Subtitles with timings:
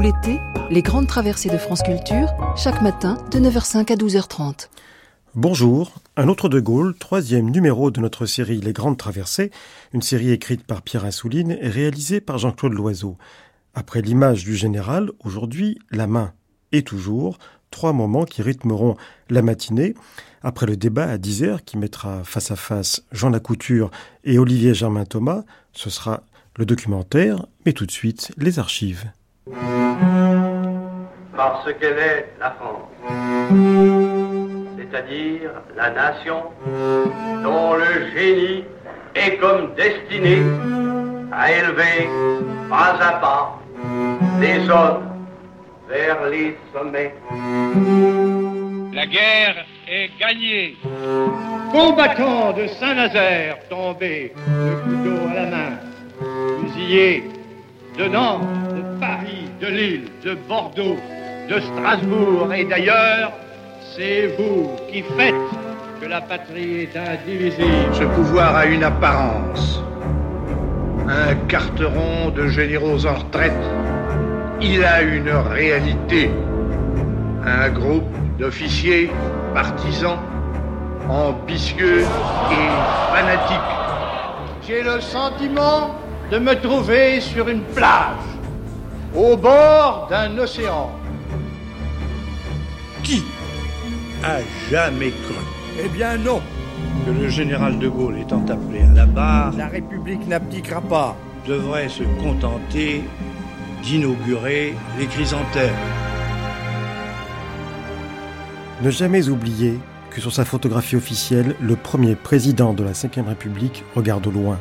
[0.00, 0.38] L'été,
[0.70, 4.68] les grandes traversées de France Culture, chaque matin de 9h05 à 12h30.
[5.34, 9.50] Bonjour, un autre de Gaulle, troisième numéro de notre série Les Grandes Traversées,
[9.92, 13.16] une série écrite par Pierre Assouline et réalisée par Jean-Claude Loiseau.
[13.74, 16.32] Après l'image du général, aujourd'hui, la main.
[16.70, 17.38] Et toujours,
[17.72, 18.96] trois moments qui rythmeront
[19.30, 19.94] la matinée.
[20.42, 23.90] Après le débat à 10h qui mettra face à face Jean Lacouture
[24.22, 25.42] et Olivier Germain Thomas,
[25.72, 26.22] ce sera
[26.56, 29.10] le documentaire, mais tout de suite les archives.
[31.36, 32.88] Parce qu'elle est la France,
[34.76, 36.42] c'est-à-dire la nation
[37.42, 38.64] dont le génie
[39.14, 40.42] est comme destiné
[41.32, 42.08] à élever
[42.68, 43.58] pas à pas
[44.40, 45.08] les hommes
[45.88, 47.14] vers les sommets.
[48.92, 50.76] La guerre est gagnée.
[51.72, 55.78] Combattants de Saint-Nazaire tombés, le couteau à la main,
[56.60, 57.24] fusillés
[57.98, 60.96] de Nantes, de Paris, de Lille, de Bordeaux,
[61.50, 63.32] de Strasbourg et d'ailleurs,
[63.96, 65.34] c'est vous qui faites
[66.00, 67.92] que la patrie est indivisible.
[67.92, 69.82] Ce pouvoir a une apparence.
[71.08, 73.52] Un carteron de généraux en retraite.
[74.60, 76.30] Il a une réalité.
[77.44, 79.10] Un groupe d'officiers
[79.54, 80.18] partisans,
[81.08, 83.58] ambitieux et fanatiques.
[84.64, 85.96] J'ai le sentiment
[86.30, 88.16] de me trouver sur une plage,
[89.14, 90.90] au bord d'un océan.
[93.02, 93.22] Qui
[94.22, 94.38] a
[94.70, 95.34] jamais cru?
[95.82, 96.40] Eh bien non,
[97.06, 101.16] que le général de Gaulle étant appelé à la barre la République n'abdiquera pas.
[101.46, 103.02] devrait se contenter
[103.82, 105.72] d'inaugurer les chrysanthèmes
[108.82, 109.78] Ne jamais oublier
[110.10, 114.58] que sur sa photographie officielle, le premier président de la Ve République regarde au loin,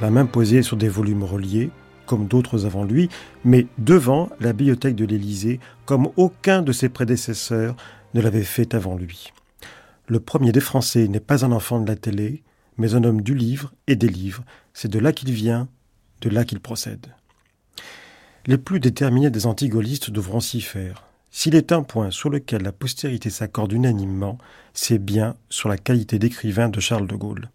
[0.00, 1.70] la main posée sur des volumes reliés,
[2.06, 3.08] comme d'autres avant lui,
[3.44, 7.76] mais devant la bibliothèque de l'Élysée, comme aucun de ses prédécesseurs
[8.14, 9.32] ne l'avait fait avant lui.
[10.06, 12.42] Le premier des Français n'est pas un enfant de la télé,
[12.78, 14.44] mais un homme du livre et des livres.
[14.72, 15.68] C'est de là qu'il vient,
[16.20, 17.06] de là qu'il procède.
[18.46, 21.02] Les plus déterminés des antigaullistes devront s'y faire.
[21.32, 24.38] S'il est un point sur lequel la postérité s'accorde unanimement,
[24.72, 27.50] c'est bien sur la qualité d'écrivain de Charles de Gaulle.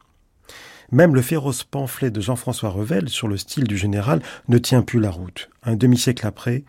[0.91, 4.99] Même le féroce pamphlet de Jean-François Revel sur le style du général ne tient plus
[4.99, 5.49] la route.
[5.63, 6.63] Un demi-siècle après,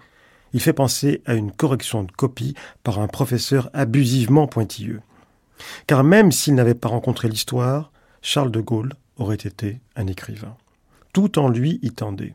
[0.53, 5.01] il fait penser à une correction de copie par un professeur abusivement pointilleux.
[5.87, 7.91] Car même s'il n'avait pas rencontré l'histoire,
[8.21, 10.57] Charles de Gaulle aurait été un écrivain.
[11.13, 12.35] Tout en lui y tendait.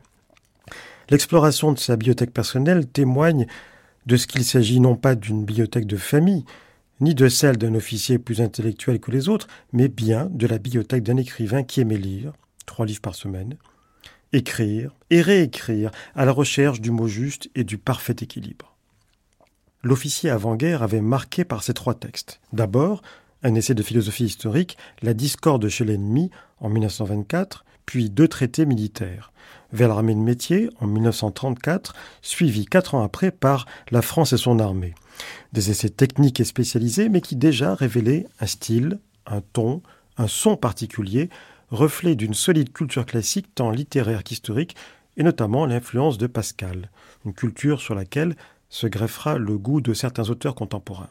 [1.10, 3.46] L'exploration de sa bibliothèque personnelle témoigne
[4.06, 6.44] de ce qu'il s'agit non pas d'une bibliothèque de famille,
[7.00, 11.02] ni de celle d'un officier plus intellectuel que les autres, mais bien de la bibliothèque
[11.02, 12.32] d'un écrivain qui aimait lire,
[12.66, 13.56] trois livres par semaine,
[14.32, 18.74] écrire et réécrire à la recherche du mot juste et du parfait équilibre.
[19.82, 22.40] L'officier avant-guerre avait marqué par ces trois textes.
[22.52, 23.02] D'abord,
[23.42, 29.32] un essai de philosophie historique, La discorde chez l'ennemi en 1924, puis deux traités militaires,
[29.72, 34.58] vers l'armée de métier en 1934, suivi quatre ans après par La France et son
[34.58, 34.94] armée.
[35.52, 39.82] Des essais techniques et spécialisés, mais qui déjà révélaient un style, un ton,
[40.16, 41.28] un son particulier,
[41.70, 44.76] reflet d'une solide culture classique tant littéraire qu'historique,
[45.16, 46.90] et notamment l'influence de Pascal,
[47.24, 48.36] une culture sur laquelle
[48.68, 51.10] se greffera le goût de certains auteurs contemporains.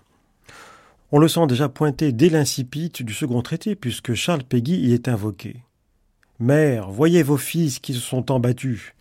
[1.12, 5.08] On le sent déjà pointé dès l'incipit du second traité, puisque Charles Péguy y est
[5.08, 5.62] invoqué.
[6.40, 8.94] Mère, voyez vos fils qui se sont embattus.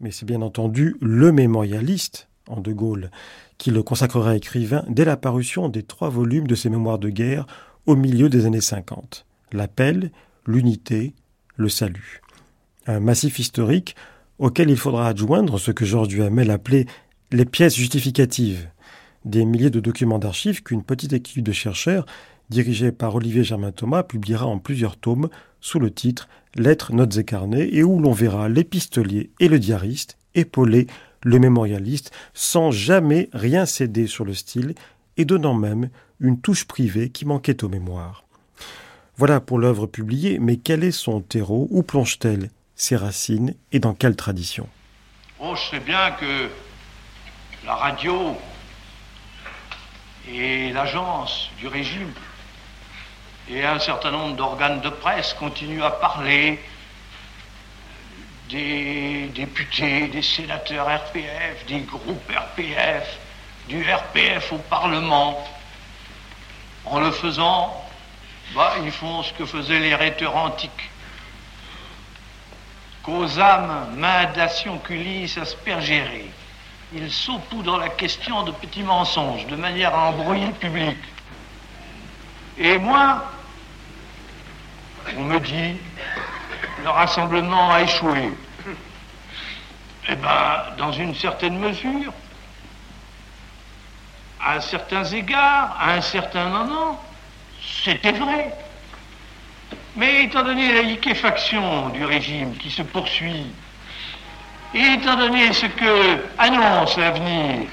[0.00, 3.10] Mais c'est bien entendu le mémorialiste, en De Gaulle,
[3.58, 7.46] qui le consacrera écrivain dès la parution des trois volumes de ses mémoires de guerre
[7.84, 9.26] au milieu des années 50.
[9.52, 10.10] L'appel,
[10.46, 11.12] l'unité,
[11.56, 12.22] le salut.
[12.86, 13.94] Un massif historique
[14.38, 16.86] auquel il faudra adjoindre ce que Georges Duhamel appelait
[17.32, 18.68] les pièces justificatives,
[19.24, 22.06] des milliers de documents d'archives qu'une petite équipe de chercheurs,
[22.48, 25.28] dirigée par Olivier Germain Thomas, publiera en plusieurs tomes
[25.66, 30.16] sous le titre Lettres, notes et carnets, et où l'on verra l'épistolier et le diariste
[30.36, 30.86] épauler
[31.22, 34.76] le mémorialiste sans jamais rien céder sur le style
[35.16, 35.90] et donnant même
[36.20, 38.24] une touche privée qui manquait aux mémoires.
[39.16, 41.66] Voilà pour l'œuvre publiée, mais quel est son terreau?
[41.70, 44.68] Où plonge-t-elle ses racines et dans quelle tradition?
[45.40, 46.48] Oh, je sais bien que
[47.66, 48.36] la radio
[50.28, 52.12] et l'agence du régime
[53.48, 56.62] et un certain nombre d'organes de presse continuent à parler
[58.48, 63.18] des députés, des sénateurs RPF, des groupes RPF,
[63.68, 65.46] du RPF au Parlement.
[66.84, 67.84] En le faisant,
[68.54, 70.90] bah, ils font ce que faisaient les rhéteurs antiques.
[73.02, 76.30] Qu'aux âmes, main d'aspergérées,
[76.92, 80.98] il saupoudre la question de petits mensonges de manière à embrouiller le public.
[82.58, 83.24] Et moi,
[85.16, 85.76] on me dit,
[86.82, 88.32] le rassemblement a échoué.
[90.08, 92.12] Eh bien, dans une certaine mesure,
[94.40, 97.02] à certains égards, à un certain moment,
[97.84, 98.54] c'était vrai.
[99.96, 103.46] Mais étant donné la liquéfaction du régime qui se poursuit,
[104.74, 107.66] et étant donné ce que annonce l'avenir,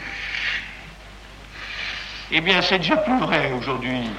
[2.32, 4.10] eh bien c'est déjà plus vrai aujourd'hui.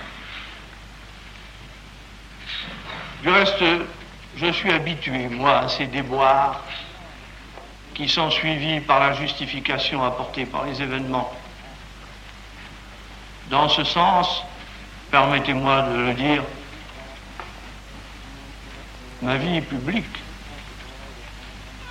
[3.24, 3.64] Du reste,
[4.36, 6.62] je suis habitué, moi, à ces déboires
[7.94, 11.32] qui sont suivis par la justification apportée par les événements.
[13.48, 14.42] Dans ce sens,
[15.10, 16.42] permettez-moi de le dire,
[19.22, 20.04] ma vie publique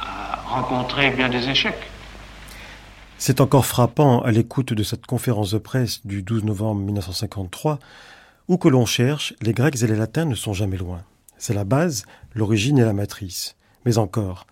[0.04, 1.90] a rencontré bien des échecs.
[3.18, 7.80] C'est encore frappant à l'écoute de cette conférence de presse du 12 novembre 1953,
[8.50, 11.02] où que l'on cherche, les Grecs et les Latins ne sont jamais loin.
[11.44, 12.06] C'est la base,
[12.36, 13.58] l'origine et la matrice.
[13.84, 14.48] Mais encore,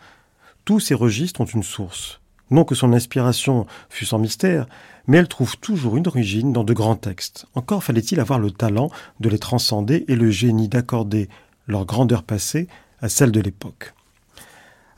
[0.66, 2.20] tous ces registres ont une source.
[2.50, 4.66] Non que son inspiration fût sans mystère,
[5.08, 7.46] mais elle trouve toujours une origine dans de grands textes.
[7.56, 8.90] Encore fallait-il avoir le talent
[9.22, 11.30] de les transcender et le génie d'accorder
[11.66, 12.68] leur grandeur passée
[13.00, 13.94] à celle de l'époque.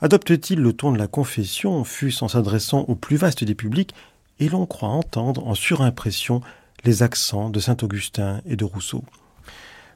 [0.00, 3.94] Adopte-t-il le ton de la confession, fût-ce en s'adressant au plus vaste des publics,
[4.40, 6.40] et l'on croit entendre en surimpression
[6.82, 9.04] les accents de saint Augustin et de Rousseau.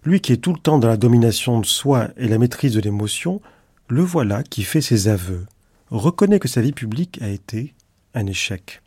[0.05, 2.81] Lui qui est tout le temps dans la domination de soi et la maîtrise de
[2.81, 3.41] l'émotion,
[3.89, 5.47] le voilà qui fait ses aveux,
[5.91, 7.75] reconnaît que sa vie publique a été
[8.15, 8.83] un échec.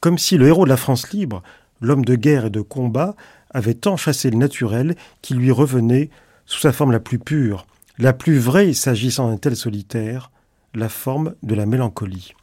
[0.00, 1.42] Comme si le héros de la France libre,
[1.80, 3.14] l'homme de guerre et de combat,
[3.50, 6.10] avait tant chassé le naturel qu'il lui revenait
[6.46, 7.66] sous sa forme la plus pure,
[7.98, 10.30] la plus vraie s'agissant d'un tel solitaire,
[10.74, 12.34] la forme de la mélancolie.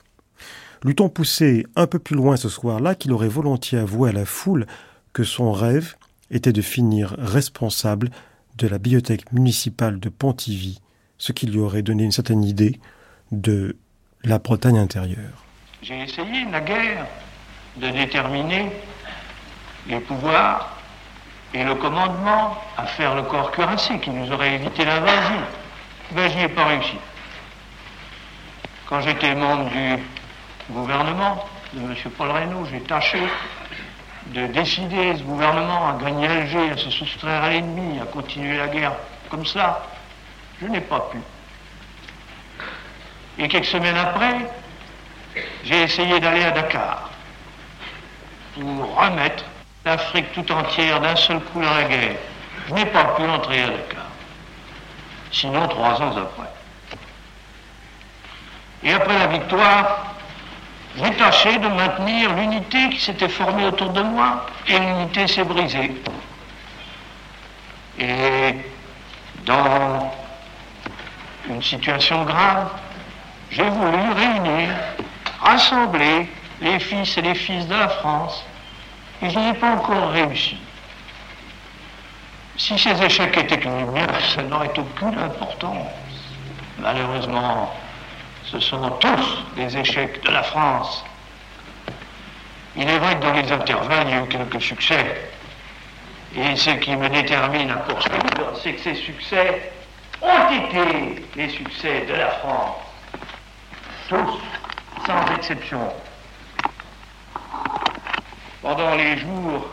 [0.83, 4.65] L'eût-on poussé un peu plus loin ce soir-là qu'il aurait volontiers avoué à la foule
[5.13, 5.95] que son rêve
[6.31, 8.09] était de finir responsable
[8.57, 10.81] de la bibliothèque municipale de Pontivy,
[11.17, 12.79] ce qui lui aurait donné une certaine idée
[13.31, 13.77] de
[14.23, 15.45] la Bretagne intérieure.
[15.81, 17.05] J'ai essayé, naguère,
[17.77, 18.71] de déterminer
[19.87, 20.77] les pouvoirs
[21.53, 25.41] et le commandement à faire le corps cuirassé qui nous aurait évité l'invasion.
[26.11, 26.97] Ben, j'y ai pas réussi.
[28.87, 29.97] Quand j'étais membre du
[30.73, 31.95] gouvernement de M.
[32.17, 33.19] Paul Reynaud, j'ai tâché
[34.33, 38.67] de décider ce gouvernement à gagner Alger, à se soustraire à l'ennemi, à continuer la
[38.67, 38.93] guerre
[39.29, 39.85] comme ça.
[40.61, 41.17] Je n'ai pas pu.
[43.37, 44.37] Et quelques semaines après,
[45.63, 47.09] j'ai essayé d'aller à Dakar
[48.53, 49.43] pour remettre
[49.85, 52.15] l'Afrique tout entière d'un seul coup dans la guerre.
[52.67, 54.05] Je n'ai pas pu entrer à Dakar.
[55.31, 56.51] Sinon, trois ans après.
[58.83, 60.15] Et après la victoire,
[60.97, 65.91] j'ai tâché de maintenir l'unité qui s'était formée autour de moi, et l'unité s'est brisée.
[67.99, 68.55] Et
[69.45, 70.11] dans
[71.49, 72.69] une situation grave,
[73.51, 74.69] j'ai voulu réunir,
[75.41, 76.29] rassembler
[76.61, 78.43] les fils et les fils de la France,
[79.21, 80.57] et je n'ai pas encore réussi.
[82.57, 85.87] Si ces échecs étaient miens, ça n'aurait aucune importance.
[86.79, 87.73] Malheureusement,
[88.51, 91.05] ce sont tous des échecs de la France.
[92.75, 95.29] Il est vrai que dans les intervalles, il y a eu quelques succès.
[96.35, 99.71] Et ce qui me détermine à poursuivre, c'est que ces succès
[100.21, 102.75] ont été les succès de la France.
[104.09, 104.39] Tous,
[105.05, 105.93] sans exception.
[108.61, 109.65] Pendant les jours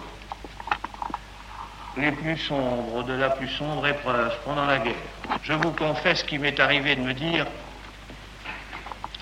[1.97, 4.95] les plus sombres, de la plus sombre épreuve, pendant la guerre,
[5.43, 7.45] je vous confesse qu'il m'est arrivé de me dire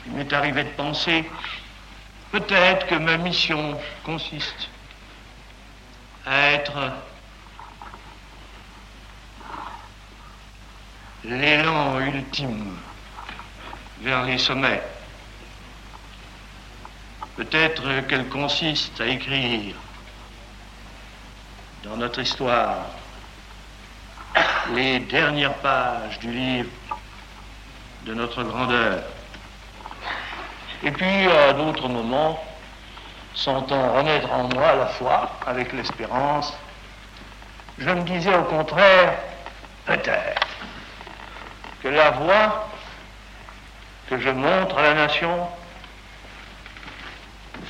[0.07, 1.25] il m'est arrivé de penser
[2.33, 4.69] peut-être que ma mission consiste
[6.25, 6.93] à être
[11.25, 12.77] l'élan ultime
[14.01, 14.83] vers les sommets.
[17.37, 19.75] Peut-être qu'elle consiste à écrire
[21.85, 22.87] dans notre histoire
[24.75, 26.71] les dernières pages du livre
[28.05, 29.03] de notre grandeur.
[30.83, 32.43] Et puis, à d'autres moments,
[33.35, 36.57] sentant renaître en moi la foi avec l'espérance,
[37.79, 39.15] je me disais au contraire,
[39.85, 40.47] peut-être,
[41.83, 42.69] que la voie
[44.09, 45.49] que je montre à la nation,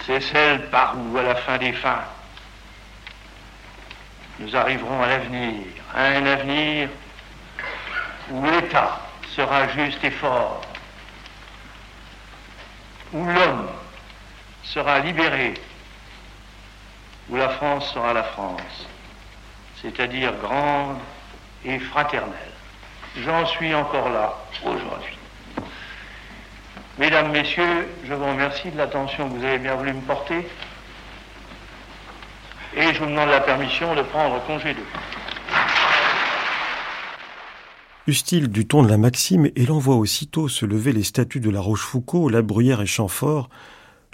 [0.06, 2.04] c'est celle par où, à la fin des fins,
[4.38, 6.88] nous arriverons à l'avenir, à un avenir
[8.30, 9.00] où l'État
[9.34, 10.60] sera juste et fort,
[13.12, 13.68] où l'homme
[14.64, 15.54] sera libérée,
[17.28, 18.86] où la France sera la France,
[19.82, 20.98] c'est-à-dire grande
[21.64, 22.32] et fraternelle.
[23.18, 25.16] J'en suis encore là aujourd'hui.
[26.98, 30.46] Mesdames, Messieurs, je vous remercie de l'attention que vous avez bien voulu me porter
[32.74, 34.80] et je vous demande la permission de prendre congé de
[38.06, 38.12] vous.
[38.12, 41.50] Eut-il du ton de la maxime et l'on voit aussitôt se lever les statues de
[41.50, 43.48] la Rochefoucauld, la Bruyère et Chamfort,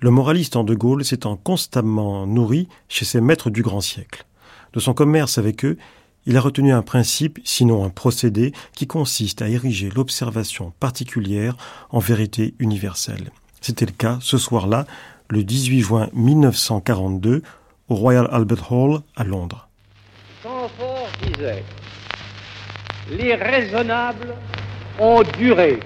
[0.01, 4.27] le moraliste en De Gaulle s'étant constamment nourri chez ses maîtres du grand siècle.
[4.73, 5.79] De son commerce avec eux,
[6.27, 11.57] il a retenu un principe, sinon un procédé, qui consiste à ériger l'observation particulière
[11.91, 13.31] en vérité universelle.
[13.61, 14.87] C'était le cas ce soir-là,
[15.29, 17.43] le 18 juin 1942,
[17.89, 19.69] au Royal Albert Hall à Londres.
[23.11, 24.35] Les raisonnables
[24.99, 25.81] ont duré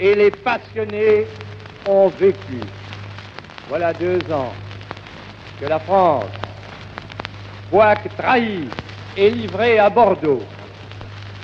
[0.00, 1.26] et les passionnés
[1.86, 2.60] ont vécu.
[3.68, 4.52] Voilà deux ans
[5.60, 6.24] que la France,
[7.70, 8.68] quoique trahie
[9.16, 10.42] et livrée à Bordeaux,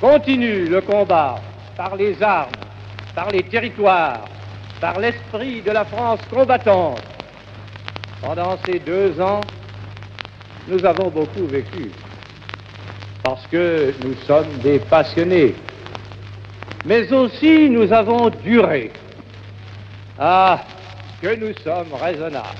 [0.00, 1.36] continue le combat
[1.76, 2.52] par les armes,
[3.14, 4.24] par les territoires,
[4.80, 7.02] par l'esprit de la France combattante.
[8.22, 9.40] Pendant ces deux ans,
[10.68, 11.90] nous avons beaucoup vécu,
[13.24, 15.54] parce que nous sommes des passionnés,
[16.84, 18.92] mais aussi nous avons duré.
[20.18, 20.60] Ah,
[21.22, 22.58] que nous sommes raisonnables.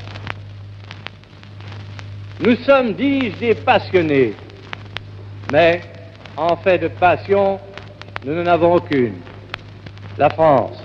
[2.40, 4.32] Nous sommes, dis-je, des passionnés,
[5.52, 5.82] mais
[6.34, 7.60] en fait de passion,
[8.24, 9.16] nous n'en avons aucune.
[10.16, 10.84] La France.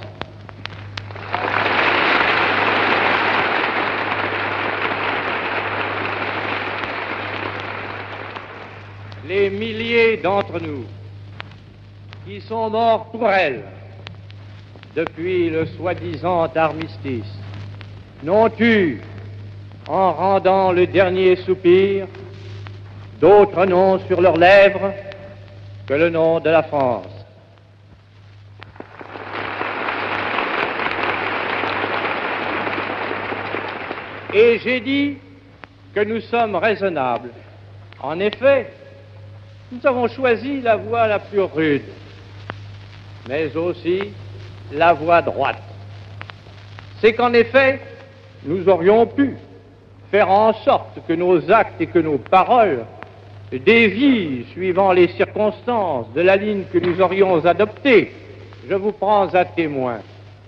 [9.30, 9.52] Les
[10.18, 10.86] d'entre nous
[12.26, 13.64] qui sont morts pour elle
[14.96, 17.40] depuis le soi-disant armistice
[18.24, 19.00] n'ont eu,
[19.88, 22.08] en rendant le dernier soupir,
[23.20, 24.94] d'autres noms sur leurs lèvres
[25.88, 27.06] que le nom de la France.
[34.34, 35.18] Et j'ai dit
[35.96, 37.32] que nous sommes raisonnables.
[38.02, 38.72] En effet,
[39.72, 41.84] nous avons choisi la voie la plus rude,
[43.28, 44.14] mais aussi
[44.74, 45.62] la voie droite.
[47.00, 47.80] C'est qu'en effet,
[48.44, 49.36] nous aurions pu
[50.12, 52.86] faire en sorte que nos actes et que nos paroles
[53.52, 58.12] dévient, suivant les circonstances, de la ligne que nous aurions adoptée.
[58.68, 60.00] Je vous prends à témoin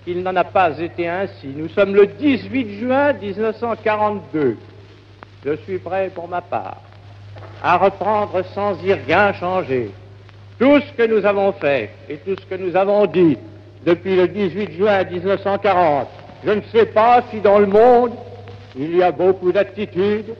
[0.04, 1.48] qu'il n'en a pas été ainsi.
[1.54, 4.56] Nous sommes le 18 juin 1942.
[5.44, 6.82] Je suis prêt pour ma part
[7.62, 9.90] à reprendre sans y rien changer
[10.58, 13.38] tout ce que nous avons fait et tout ce que nous avons dit
[13.84, 16.08] depuis le 18 juin 1940
[16.44, 18.12] je ne sais pas si dans le monde,
[18.76, 20.34] il y a beaucoup d'attitudes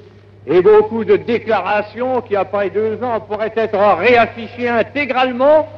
[0.46, 5.68] et beaucoup de déclarations qui, après deux ans, pourraient être réaffichées intégralement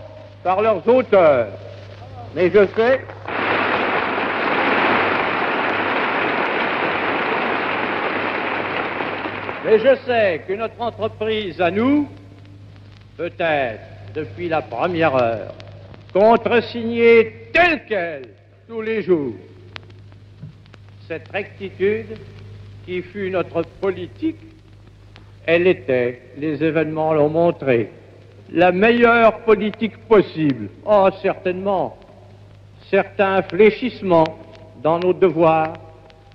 [0.43, 1.49] par leurs auteurs.
[2.35, 3.01] Mais je sais
[9.65, 12.07] Mais je sais que notre entreprise à nous,
[13.17, 13.81] peut-être
[14.15, 15.55] depuis la première heure,
[16.13, 18.29] contresigner telle qu'elle
[18.69, 19.33] tous les jours,
[21.09, 22.19] cette rectitude
[22.85, 24.37] qui fut notre politique,
[25.47, 27.91] elle était, les événements l'ont montré,
[28.53, 30.69] la meilleure politique possible.
[30.85, 31.97] Oh, certainement,
[32.91, 34.39] certains fléchissements
[34.83, 35.73] dans nos devoirs,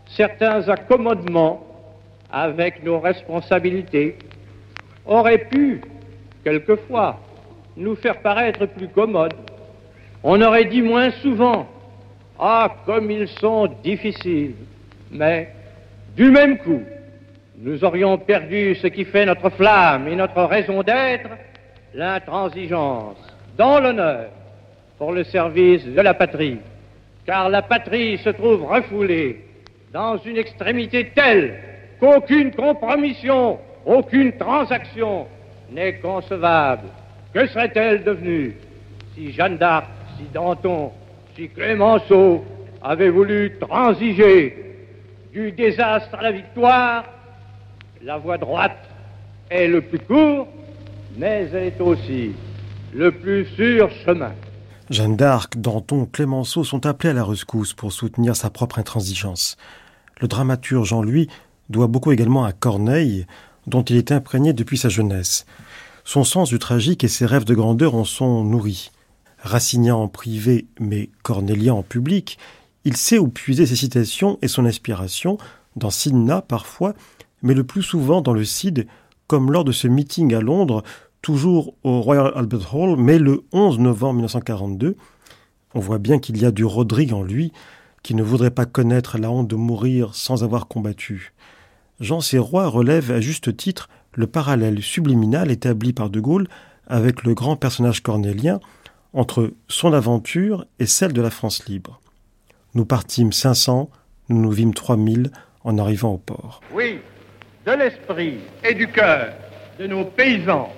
[0.08, 1.69] certains accommodements
[2.32, 4.18] avec nos responsabilités
[5.06, 5.82] auraient pu,
[6.44, 7.20] quelquefois,
[7.76, 9.34] nous faire paraître plus commodes.
[10.24, 11.68] On aurait dit moins souvent
[12.40, 14.56] ah, comme ils sont difficiles.
[15.12, 15.50] Mais,
[16.16, 16.82] du même coup,
[17.58, 21.30] nous aurions perdu ce qui fait notre flamme et notre raison d'être,
[21.94, 23.18] l'intransigeance,
[23.58, 24.30] dans l'honneur,
[24.98, 26.60] pour le service de la patrie.
[27.26, 29.44] Car la patrie se trouve refoulée
[29.92, 31.60] dans une extrémité telle
[32.00, 35.27] qu'aucune compromission, aucune transaction
[35.72, 36.88] n'est concevable.
[37.34, 38.56] Que serait-elle devenue
[39.15, 39.88] si Jeanne d'Arc,
[40.18, 40.91] si Danton,
[41.36, 42.44] si Clémenceau
[42.82, 44.77] avait voulu transiger
[45.32, 47.06] du désastre à la victoire,
[48.01, 48.77] la voie droite
[49.50, 50.48] est le plus court,
[51.18, 52.32] mais elle est aussi
[52.94, 54.32] le plus sûr chemin.
[54.89, 59.56] Jeanne d'Arc, Danton, Clémenceau sont appelés à la rescousse pour soutenir sa propre intransigeance.
[60.20, 61.29] Le dramaturge en lui
[61.70, 63.26] doit beaucoup également à Corneille,
[63.68, 65.46] dont il est imprégné depuis sa jeunesse.
[66.04, 68.92] Son sens du tragique et ses rêves de grandeur en sont nourris.
[69.40, 72.38] Rassignan en privé mais cornélien en public,
[72.86, 75.38] il sait où puiser ses citations et son inspiration
[75.76, 76.94] dans Sidna parfois,
[77.42, 78.88] mais le plus souvent dans le CID,
[79.28, 80.84] comme lors de ce meeting à Londres,
[81.22, 84.96] toujours au Royal Albert Hall, mais le 11 novembre 1942.
[85.76, 87.52] On voit bien qu'il y a du Rodrigue en lui,
[88.02, 91.34] qui ne voudrait pas connaître la honte de mourir sans avoir combattu.
[92.00, 96.48] Jean Serrois relève à juste titre le parallèle subliminal établi par De Gaulle
[96.88, 98.60] avec le grand personnage cornélien
[99.13, 102.00] entre son aventure et celle de la France libre.
[102.74, 103.89] Nous partîmes 500,
[104.29, 105.32] nous nous vîmes 3000
[105.65, 106.62] en arrivant au port.
[106.74, 107.00] Oui,
[107.65, 109.34] de l'esprit et du cœur
[109.77, 110.72] de nos paysans,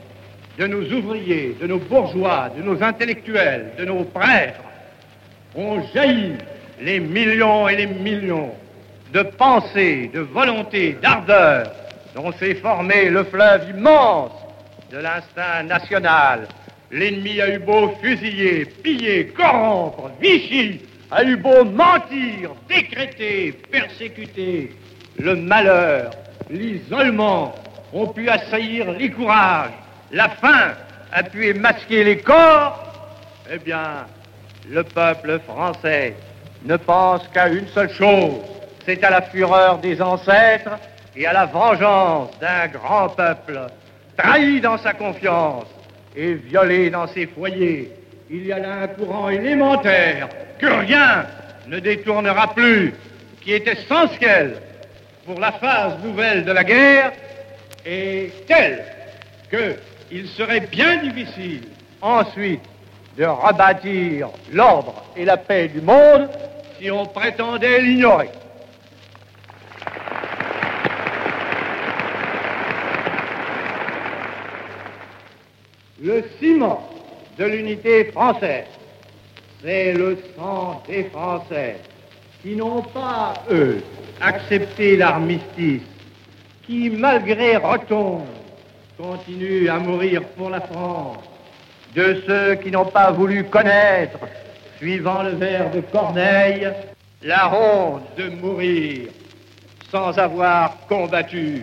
[0.57, 4.61] de nos ouvriers, de nos bourgeois, de nos intellectuels, de nos prêtres,
[5.55, 6.33] ont jailli
[6.81, 8.51] les millions et les millions
[9.13, 11.71] de pensées, de volontés, d'ardeur
[12.15, 14.31] dont s'est formé le fleuve immense
[14.91, 16.47] de l'instinct national.
[16.91, 24.75] L'ennemi a eu beau fusiller, piller, corrompre, Vichy a eu beau mentir, décréter, persécuter,
[25.17, 26.11] le malheur,
[26.49, 27.53] l'isolement
[27.93, 29.71] ont pu assaillir les courages,
[30.11, 30.73] la faim
[31.11, 32.83] a pu émasquer les corps,
[33.51, 34.05] eh bien,
[34.69, 36.15] le peuple français
[36.63, 38.39] ne pense qu'à une seule chose,
[38.85, 40.77] c'est à la fureur des ancêtres
[41.15, 43.59] et à la vengeance d'un grand peuple,
[44.17, 45.65] trahi dans sa confiance
[46.15, 47.91] et violé dans ses foyers.
[48.29, 51.25] Il y a là un courant élémentaire que rien
[51.67, 52.93] ne détournera plus,
[53.41, 54.61] qui est essentiel
[55.25, 57.11] pour la phase nouvelle de la guerre,
[57.85, 58.83] et tel
[59.49, 61.67] qu'il serait bien difficile
[62.01, 62.61] ensuite
[63.17, 66.29] de rebâtir l'ordre et la paix du monde
[66.79, 68.29] si on prétendait l'ignorer.
[76.03, 76.89] Le ciment
[77.37, 78.65] de l'unité française,
[79.63, 81.75] c'est le sang des Français
[82.41, 83.83] qui n'ont pas, eux,
[84.19, 85.83] accepté l'armistice,
[86.65, 88.25] qui, malgré retombe,
[88.97, 91.19] continuent à mourir pour la France,
[91.93, 94.17] de ceux qui n'ont pas voulu connaître,
[94.77, 96.67] suivant le vers de Corneille,
[97.21, 99.07] la honte de mourir
[99.91, 101.61] sans avoir combattu.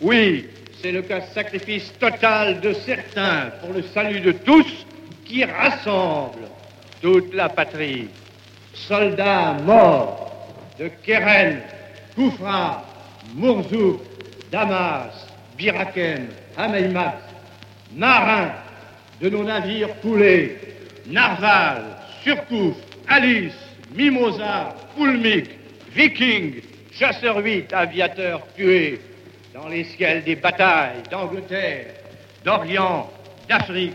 [0.00, 0.46] Oui,
[0.84, 4.66] c'est le cas sacrifice total de certains pour le salut de tous
[5.24, 6.46] qui rassemble
[7.00, 8.08] toute la patrie.
[8.74, 10.46] Soldats morts
[10.78, 11.62] de Keren,
[12.14, 12.84] Koufra,
[13.34, 14.02] Mourzouk,
[14.52, 17.18] Damas, Biraken, Hameimat,
[17.94, 18.52] marins
[19.22, 20.58] de nos navires coulés,
[21.06, 22.76] Narval, Surcouf,
[23.08, 23.54] Alice,
[23.94, 25.48] Mimosa, Poulmic,
[25.96, 26.60] Viking,
[26.92, 29.00] chasseurs 8, aviateurs tués,
[29.54, 31.94] dans les ciels des batailles d'Angleterre,
[32.44, 33.08] d'Orient,
[33.48, 33.94] d'Afrique,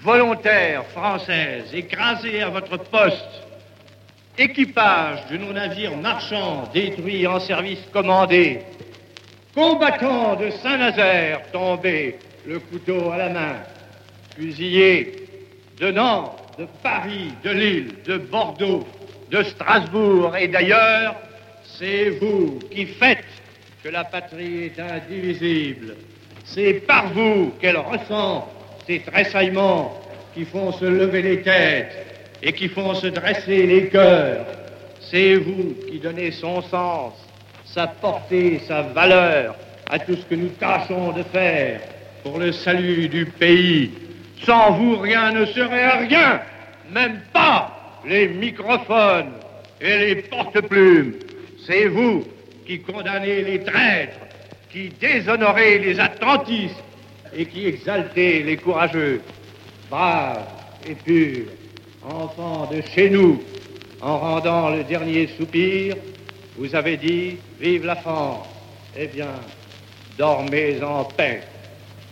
[0.00, 3.46] volontaires françaises écrasées à votre poste,
[4.36, 8.62] équipage de nos navires marchands détruits en service commandé,
[9.54, 13.56] combattants de Saint-Nazaire tombés, le couteau à la main,
[14.36, 15.28] fusillés
[15.78, 18.84] de Nantes, de Paris, de Lille, de Bordeaux,
[19.30, 21.14] de Strasbourg et d'ailleurs,
[21.78, 23.24] c'est vous qui faites
[23.90, 25.96] la patrie est indivisible.
[26.44, 28.48] C'est par vous qu'elle ressent
[28.86, 30.00] ces tressaillements
[30.34, 32.06] qui font se lever les têtes
[32.42, 34.46] et qui font se dresser les cœurs.
[35.00, 37.14] C'est vous qui donnez son sens,
[37.64, 39.56] sa portée, sa valeur
[39.90, 41.80] à tout ce que nous tâchons de faire
[42.22, 43.90] pour le salut du pays.
[44.44, 46.40] Sans vous, rien ne serait rien,
[46.90, 49.32] même pas les microphones
[49.80, 51.14] et les porte-plumes.
[51.66, 52.24] C'est vous
[52.68, 54.18] qui condamnez les traîtres,
[54.70, 56.84] qui déshonorez les attentistes
[57.34, 59.22] et qui exaltez les courageux,
[59.88, 60.44] braves
[60.86, 61.46] et purs,
[62.04, 63.42] enfants de chez nous,
[64.02, 65.96] en rendant le dernier soupir,
[66.58, 68.46] vous avez dit Vive la France
[68.94, 69.30] Eh bien,
[70.18, 71.40] dormez en paix.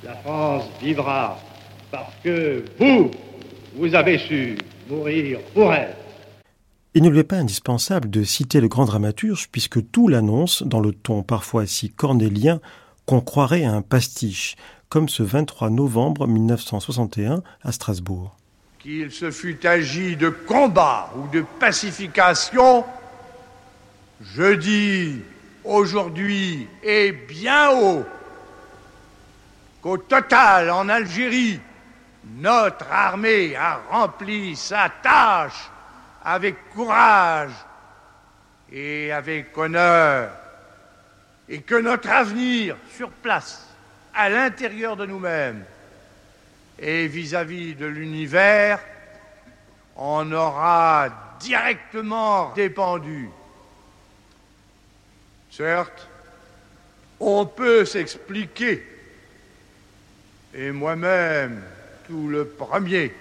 [0.02, 1.38] La France vivra
[1.90, 3.10] parce que vous,
[3.74, 4.56] vous avez su
[4.88, 6.05] mourir pour elle.
[6.96, 10.80] Il ne lui est pas indispensable de citer le grand dramaturge, puisque tout l'annonce, dans
[10.80, 12.58] le ton parfois si cornélien
[13.04, 14.56] qu'on croirait à un pastiche,
[14.88, 18.34] comme ce 23 novembre 1961 à Strasbourg.
[18.78, 22.82] Qu'il se fût agi de combat ou de pacification,
[24.22, 25.20] je dis
[25.64, 28.06] aujourd'hui et bien haut
[29.82, 31.60] qu'au total en Algérie,
[32.38, 35.70] notre armée a rempli sa tâche
[36.28, 37.52] avec courage
[38.72, 40.32] et avec honneur,
[41.48, 43.64] et que notre avenir sur place,
[44.12, 45.64] à l'intérieur de nous-mêmes
[46.80, 48.80] et vis-à-vis de l'univers,
[49.94, 53.30] en aura directement dépendu.
[55.52, 56.08] Certes,
[57.20, 58.84] on peut s'expliquer,
[60.52, 61.62] et moi-même
[62.08, 63.14] tout le premier,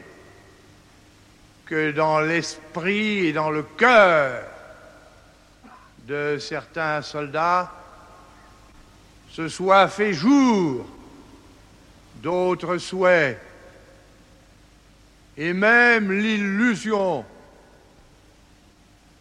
[1.66, 4.44] que dans l'esprit et dans le cœur
[6.08, 7.72] de certains soldats,
[9.32, 10.86] ce soit fait jour
[12.18, 13.40] d'autres souhaits,
[15.38, 17.26] et même l'illusion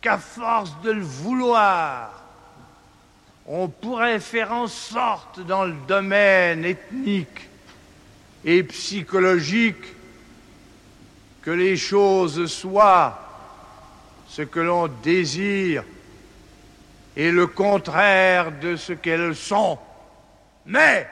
[0.01, 2.23] qu'à force de le vouloir,
[3.47, 7.49] on pourrait faire en sorte dans le domaine ethnique
[8.45, 9.94] et psychologique
[11.45, 13.21] que les choses soient
[14.27, 15.85] ce que l'on désire
[17.15, 19.79] et le contraire de ce qu'elles sont.
[20.65, 21.07] Mais,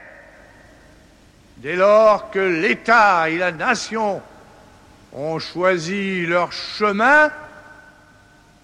[1.59, 4.23] dès lors que l'État et la nation
[5.12, 7.31] ont choisi leur chemin,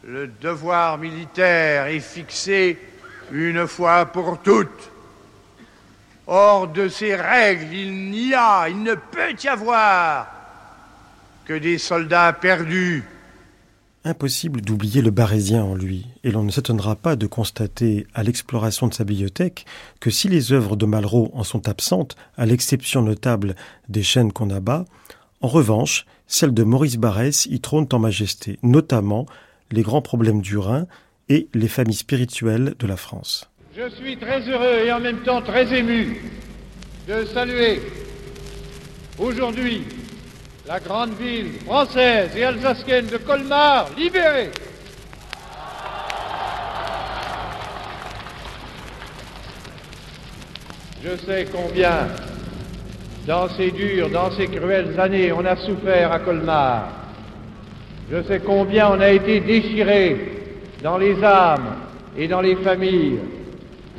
[0.05, 2.79] le devoir militaire est fixé
[3.31, 4.91] une fois pour toutes.
[6.27, 10.38] Hors de ces règles, il n'y a, il ne peut y avoir
[11.49, 13.03] que des soldats perdus.
[14.05, 18.87] Impossible d'oublier le barésien en lui, et l'on ne s'étonnera pas de constater à l'exploration
[18.87, 19.65] de sa bibliothèque
[19.99, 23.55] que si les œuvres de Malraux en sont absentes, à l'exception notable
[23.89, 24.85] des chaînes qu'on abat,
[25.41, 29.25] en revanche, celles de Maurice Barrès y trônent en majesté, notamment
[29.71, 30.87] les grands problèmes du Rhin
[31.31, 33.49] et les familles spirituelles de la France.
[33.75, 36.21] Je suis très heureux et en même temps très ému
[37.09, 37.81] de saluer
[39.19, 39.85] aujourd'hui
[40.69, 44.51] la grande ville française et alsacienne de Colmar libérée.
[51.03, 52.09] Je sais combien,
[53.27, 56.89] dans ces dures, dans ces cruelles années, on a souffert à Colmar.
[58.13, 60.43] Je sais combien on a été déchiré
[60.83, 61.77] dans les âmes
[62.15, 63.21] et dans les familles.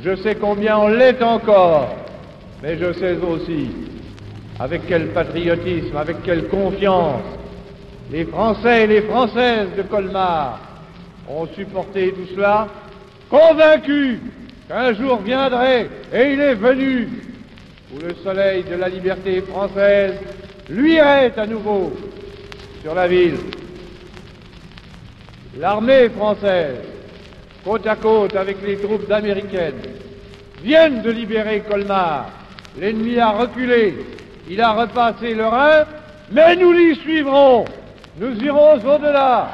[0.04, 1.96] Je sais combien on l'est encore,
[2.62, 3.89] mais je sais aussi
[4.60, 7.22] avec quel patriotisme, avec quelle confiance
[8.12, 10.60] les Français et les Françaises de Colmar
[11.26, 12.68] ont supporté tout cela,
[13.30, 14.18] convaincus
[14.68, 17.08] qu'un jour viendrait, et il est venu,
[17.94, 20.14] où le soleil de la liberté française
[20.68, 21.92] luirait à nouveau
[22.82, 23.38] sur la ville.
[25.58, 26.76] L'armée française,
[27.64, 29.82] côte à côte avec les troupes américaines,
[30.62, 32.30] viennent de libérer Colmar.
[32.78, 33.94] L'ennemi a reculé,
[34.50, 35.84] il a repassé le Rhin,
[36.32, 37.64] mais nous l'y suivrons.
[38.18, 39.48] Nous irons au-delà.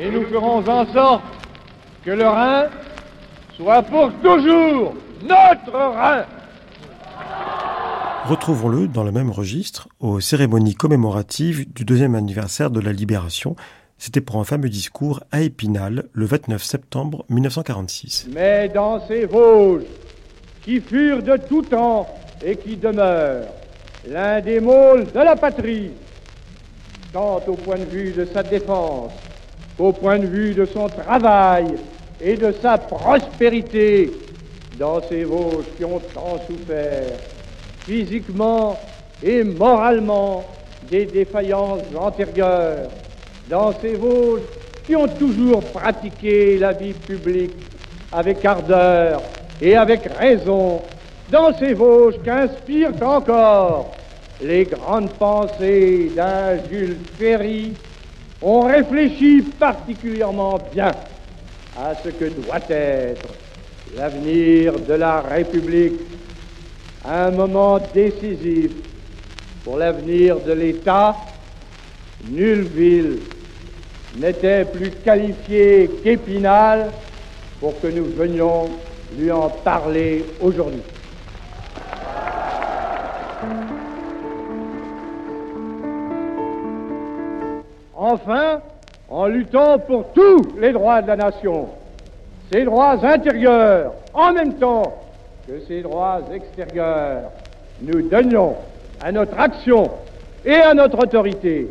[0.00, 1.22] Et nous ferons en sorte
[2.04, 2.64] que le Rhin
[3.56, 6.24] soit pour toujours notre Rhin.
[8.26, 13.54] Retrouvons-le dans le même registre aux cérémonies commémoratives du deuxième anniversaire de la Libération.
[13.98, 18.28] C'était pour un fameux discours à Épinal le 29 septembre 1946.
[18.32, 19.82] Mais dans ces Vosges,
[20.68, 22.06] qui furent de tout temps
[22.44, 23.46] et qui demeurent
[24.06, 25.92] l'un des môles de la patrie,
[27.10, 29.12] tant au point de vue de sa défense
[29.78, 31.68] qu'au point de vue de son travail
[32.20, 34.12] et de sa prospérité,
[34.78, 37.16] dans ces Vosges qui ont tant souffert
[37.86, 38.78] physiquement
[39.22, 40.44] et moralement
[40.90, 42.90] des défaillances antérieures,
[43.48, 44.42] dans ces Vosges
[44.86, 47.52] qui ont toujours pratiqué la vie publique
[48.12, 49.22] avec ardeur
[49.60, 50.80] et avec raison,
[51.30, 53.96] dans ces Vosges qu'inspirent encore
[54.42, 57.72] les grandes pensées d'un Jules Ferry,
[58.40, 60.92] on réfléchit particulièrement bien
[61.76, 63.26] à ce que doit être
[63.96, 66.00] l'avenir de la République
[67.04, 68.70] un moment décisif
[69.64, 71.16] pour l'avenir de l'État,
[72.30, 73.18] nulle ville
[74.18, 76.90] n'était plus qualifiée qu'Épinal
[77.60, 78.68] pour que nous venions
[79.16, 80.82] lui en parler aujourd'hui.
[87.94, 88.60] Enfin,
[89.08, 91.68] en luttant pour tous les droits de la nation,
[92.52, 94.94] ses droits intérieurs, en même temps
[95.46, 97.30] que ces droits extérieurs,
[97.80, 98.54] nous donnions
[99.00, 99.90] à notre action
[100.44, 101.68] et à notre autorité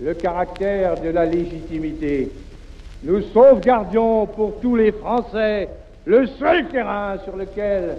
[0.00, 2.30] le caractère de la légitimité.
[3.02, 5.68] Nous sauvegardions pour tous les Français
[6.08, 7.98] le seul terrain sur lequel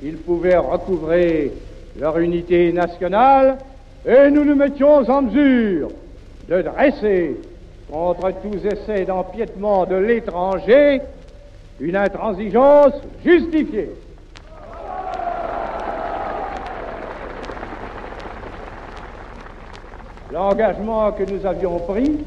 [0.00, 1.52] ils pouvaient recouvrer
[1.98, 3.58] leur unité nationale
[4.06, 5.88] et nous nous mettions en mesure
[6.48, 7.36] de dresser
[7.90, 11.00] contre tous essais d'empiètement de l'étranger
[11.80, 12.92] une intransigeance
[13.24, 13.90] justifiée.
[20.32, 22.18] L'engagement que nous avions pris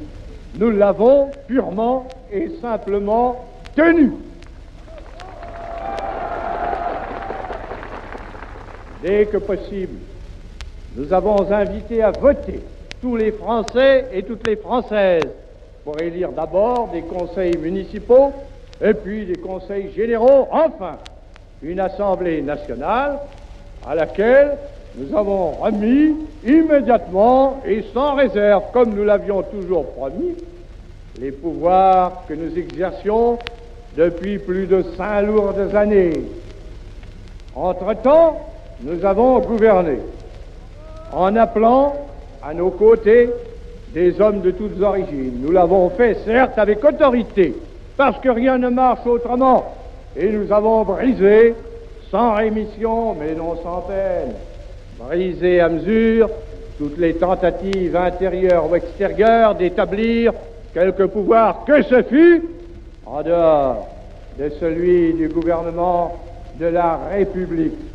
[0.60, 3.46] nous l'avons purement et simplement
[3.78, 4.12] tenu.
[9.02, 9.98] Dès que possible,
[10.96, 12.60] nous avons invité à voter
[13.02, 15.30] tous les Français et toutes les Françaises
[15.84, 18.34] pour élire d'abord des conseils municipaux
[18.80, 21.00] et puis des conseils généraux, enfin
[21.64, 23.20] une Assemblée nationale
[23.88, 24.58] à laquelle
[24.96, 30.36] nous avons remis immédiatement et sans réserve, comme nous l'avions toujours promis,
[31.20, 33.40] les pouvoirs que nous exercions
[33.98, 36.22] depuis plus de cinq lourdes années.
[37.56, 38.51] Entre-temps,
[38.84, 40.00] nous avons gouverné
[41.14, 41.96] en appelant
[42.44, 43.30] à nos côtés
[43.94, 45.40] des hommes de toutes origines.
[45.42, 47.54] Nous l'avons fait, certes, avec autorité,
[47.98, 49.76] parce que rien ne marche autrement.
[50.16, 51.54] Et nous avons brisé,
[52.10, 54.34] sans rémission, mais non sans peine,
[55.00, 56.30] brisé à mesure
[56.78, 60.34] toutes les tentatives intérieures ou extérieures d'établir
[60.74, 62.44] quelque pouvoir que ce fût
[63.06, 63.88] en dehors
[64.40, 66.18] de celui du gouvernement
[66.60, 67.91] de la République.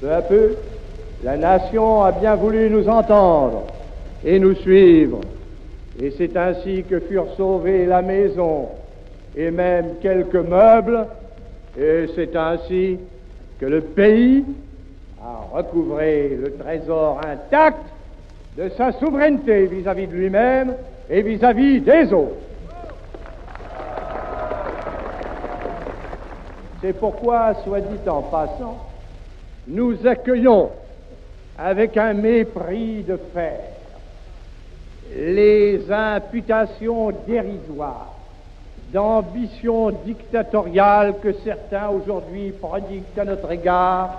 [0.00, 0.56] Peu à peu,
[1.22, 3.64] la nation a bien voulu nous entendre
[4.24, 5.20] et nous suivre.
[6.00, 8.68] Et c'est ainsi que furent sauvées la maison
[9.36, 11.06] et même quelques meubles.
[11.78, 12.98] Et c'est ainsi
[13.60, 14.42] que le pays
[15.22, 17.84] a recouvré le trésor intact
[18.56, 20.74] de sa souveraineté vis-à-vis de lui-même
[21.10, 22.36] et vis-à-vis des autres.
[26.80, 28.89] C'est pourquoi, soit dit en passant,
[29.70, 30.70] nous accueillons
[31.56, 33.60] avec un mépris de fer
[35.14, 38.14] les imputations dérisoires
[38.92, 44.16] d'ambition dictatoriale que certains aujourd'hui prodiguent à notre égard.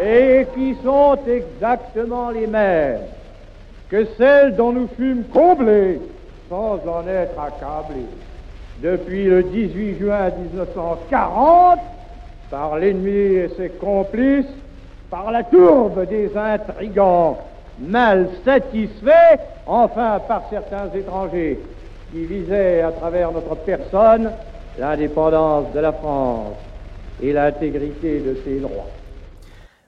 [0.00, 0.76] et qui
[1.26, 3.02] exactement les mêmes
[3.88, 6.00] que celles dont nous fûmes comblés
[6.48, 8.06] sans en être accablés
[8.78, 11.80] depuis le 18 juin 1940
[12.50, 14.46] par l'ennemi et ses complices,
[15.10, 17.38] par la tourbe des intrigants
[17.78, 21.60] mal satisfaits, enfin par certains étrangers
[22.10, 24.32] qui visaient à travers notre personne
[24.78, 26.58] l'indépendance de la France
[27.20, 28.90] et l'intégrité de ses droits.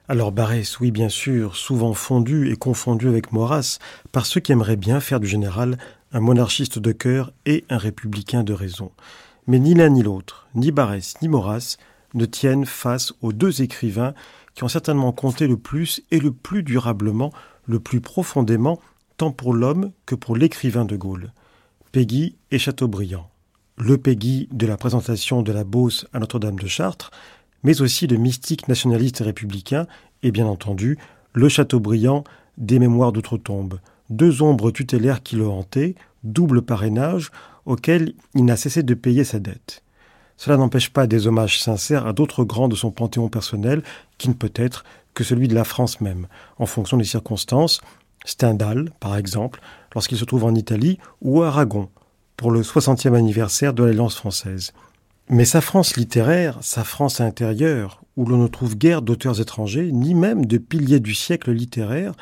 [0.09, 3.77] Alors Barès, oui bien sûr, souvent fondu et confondu avec Maurras
[4.13, 5.77] par ceux qui aimeraient bien faire du général
[6.13, 8.91] un monarchiste de cœur et un républicain de raison.
[9.47, 11.75] Mais ni l'un ni l'autre, ni Barès ni Maurras,
[12.13, 14.13] ne tiennent face aux deux écrivains
[14.55, 17.33] qui ont certainement compté le plus et le plus durablement,
[17.65, 18.79] le plus profondément,
[19.17, 21.33] tant pour l'homme que pour l'écrivain de Gaulle.
[21.91, 23.29] Peggy et Chateaubriand.
[23.77, 27.11] Le Peggy de la présentation de la Beauce à Notre-Dame de Chartres,
[27.67, 29.87] mais aussi de mystiques nationalistes et républicains,
[30.23, 30.97] et bien entendu
[31.33, 32.23] le Chateaubriand
[32.57, 37.29] des Mémoires d'outre-tombe, deux ombres tutélaires qui le hantaient, double parrainage
[37.65, 39.83] auquel il n'a cessé de payer sa dette.
[40.37, 43.83] Cela n'empêche pas des hommages sincères à d'autres grands de son panthéon personnel,
[44.17, 46.27] qui ne peut être que celui de la France même,
[46.59, 47.81] en fonction des circonstances,
[48.23, 49.59] Stendhal, par exemple,
[49.93, 51.89] lorsqu'il se trouve en Italie, ou Aragon,
[52.37, 54.71] pour le 60e anniversaire de l'Alliance française.
[55.29, 60.15] Mais sa France littéraire, sa France intérieure, où l'on ne trouve guère d'auteurs étrangers, ni
[60.15, 62.13] même de piliers du siècle littéraire,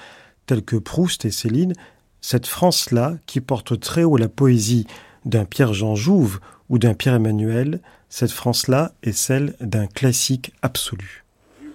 [0.48, 1.74] tels que Proust et Céline,
[2.20, 4.88] cette France-là, qui porte très haut la poésie
[5.24, 6.40] d'un Pierre-Jean Jouve
[6.70, 11.24] ou d'un Pierre-Emmanuel, cette France-là est celle d'un classique absolu.
[11.62, 11.70] Du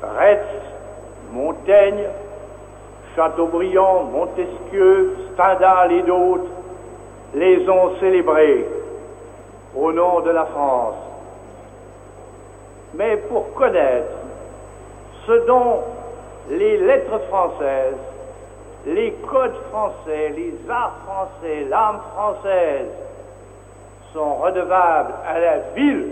[0.00, 0.38] Retz,
[1.32, 2.04] Montaigne,
[3.16, 6.57] Chateaubriand, Montesquieu, Stendhal et d'autres
[7.34, 8.66] les ont célébrés
[9.74, 10.94] au nom de la France.
[12.94, 14.12] Mais pour connaître
[15.26, 15.80] ce dont
[16.50, 17.94] les lettres françaises,
[18.86, 22.88] les codes français, les arts français, l'âme française
[24.14, 26.10] sont redevables à la ville,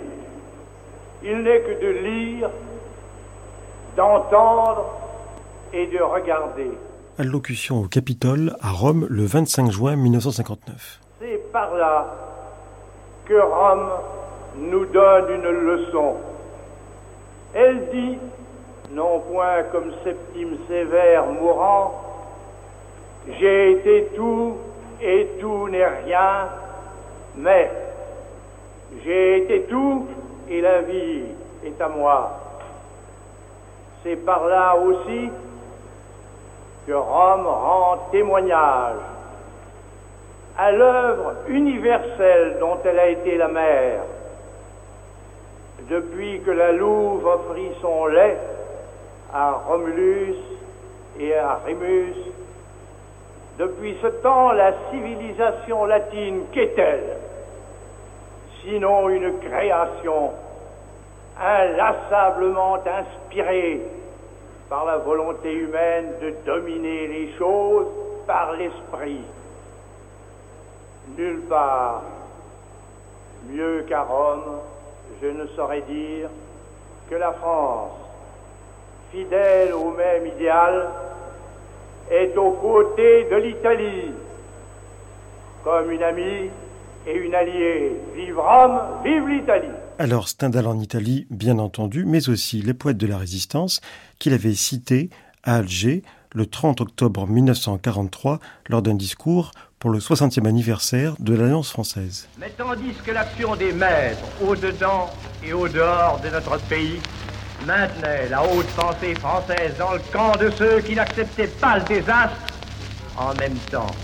[1.22, 2.50] il n'est que de lire,
[3.96, 4.84] d'entendre
[5.72, 6.70] et de regarder.
[7.18, 11.05] Allocution au Capitole à Rome le 25 juin 1959.
[11.56, 12.06] C'est par là
[13.24, 13.90] que Rome
[14.58, 16.16] nous donne une leçon.
[17.54, 18.18] Elle dit,
[18.90, 21.94] non point comme Septime sévère mourant,
[23.40, 24.58] j'ai été tout
[25.00, 26.48] et tout n'est rien,
[27.36, 27.70] mais
[29.02, 30.08] j'ai été tout
[30.50, 31.22] et la vie
[31.64, 32.38] est à moi.
[34.02, 35.30] C'est par là aussi
[36.86, 39.15] que Rome rend témoignage
[40.58, 44.00] à l'œuvre universelle dont elle a été la mère.
[45.90, 48.38] Depuis que la Louve offrit son lait
[49.32, 50.36] à Romulus
[51.20, 52.14] et à Rémus,
[53.58, 57.16] depuis ce temps, la civilisation latine, qu'est-elle?
[58.62, 60.32] Sinon une création
[61.40, 63.80] inlassablement inspirée
[64.68, 67.86] par la volonté humaine de dominer les choses
[68.26, 69.20] par l'esprit.
[71.16, 72.02] Nulle part,
[73.48, 74.60] mieux qu'à Rome,
[75.22, 76.28] je ne saurais dire
[77.08, 77.92] que la France,
[79.12, 80.88] fidèle au même idéal,
[82.10, 84.12] est aux côtés de l'Italie,
[85.64, 86.50] comme une amie
[87.06, 87.92] et une alliée.
[88.14, 89.68] Vive Rome, vive l'Italie.
[89.98, 93.80] Alors Stendhal en Italie, bien entendu, mais aussi les poètes de la Résistance
[94.18, 95.08] qu'il avait cités
[95.42, 96.02] à Alger
[96.36, 102.28] le 30 octobre 1943 lors d'un discours pour le 60e anniversaire de l'Alliance française.
[102.38, 105.08] Mais tandis que l'action des maîtres au-dedans
[105.42, 107.00] et au-dehors de notre pays
[107.66, 112.36] maintenait la haute pensée française dans le camp de ceux qui n'acceptaient pas le désastre,
[113.16, 113.94] en même temps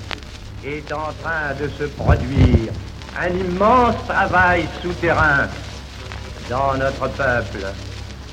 [0.64, 2.72] est en train de se produire
[3.20, 5.48] un immense travail souterrain
[6.48, 7.66] dans notre peuple,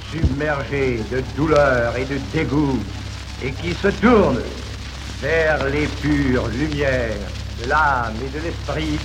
[0.10, 2.80] submergé de douleur et de dégoût,
[3.44, 4.42] et qui se tourne
[5.22, 7.30] vers les pures lumières
[7.62, 9.00] de l'âme et de l'esprit,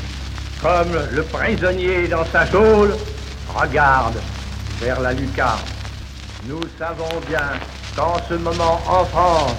[0.61, 2.95] comme le prisonnier dans sa geôle
[3.55, 4.17] regarde
[4.81, 5.61] vers la lucarne.
[6.49, 7.51] Nous savons bien
[7.97, 9.55] qu'en ce moment en France,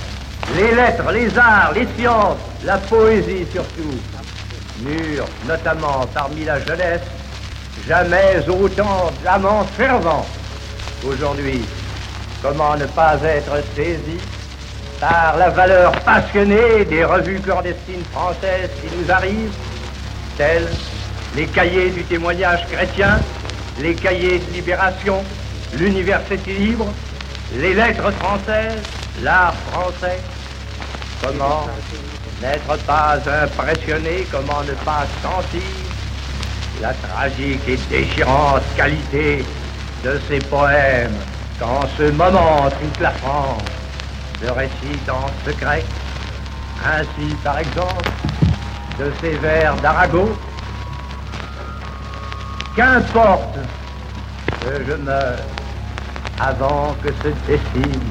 [0.56, 3.98] les lettres, les arts, les sciences, la poésie surtout,
[4.82, 7.02] mûrent notamment parmi la jeunesse,
[7.88, 10.26] jamais autant d'amants fervents.
[11.08, 11.66] Aujourd'hui,
[12.42, 14.18] comment ne pas être saisi
[15.00, 19.54] par la valeur passionnée des revues clandestines françaises qui nous arrivent,
[20.38, 20.70] telles
[21.36, 23.20] les cahiers du témoignage chrétien,
[23.80, 25.24] les cahiers de libération,
[25.78, 26.88] l'université libre,
[27.56, 28.82] les lettres françaises,
[29.22, 30.20] l'art français.
[31.22, 31.68] Comment
[32.42, 35.62] n'être pas impressionné, comment ne pas sentir
[36.82, 39.44] la tragique et déchirante qualité
[40.04, 41.16] de ces poèmes
[41.60, 43.64] qu'en ce moment toute la France
[44.46, 45.84] se récite en secret.
[46.86, 48.10] Ainsi, par exemple,
[49.00, 50.30] de ces vers d'Arago.
[52.76, 53.58] Qu'importe
[54.62, 55.40] que je meure
[56.40, 58.02] avant que se dessine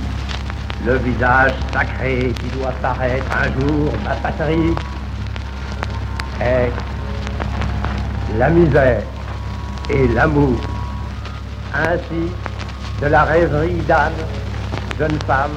[0.85, 4.75] le visage sacré qui doit paraître un jour ma patrie.
[6.40, 6.73] Est
[8.38, 9.03] la misère
[9.90, 10.59] et l'amour.
[11.75, 12.31] Ainsi,
[13.01, 14.12] de la rêverie d'âne,
[14.99, 15.53] jeune femme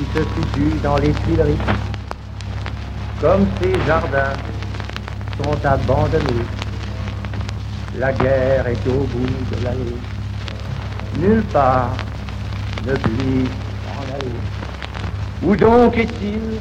[0.00, 1.58] qui se situe dans les Tuileries.
[3.20, 4.32] Comme ces jardins
[5.42, 6.46] sont abandonnés,
[7.98, 9.96] la guerre est au bout de l'allée.
[11.18, 11.90] Nulle part
[12.86, 13.50] ne glisse
[13.98, 14.36] en aller.
[15.42, 16.60] Où donc est-il,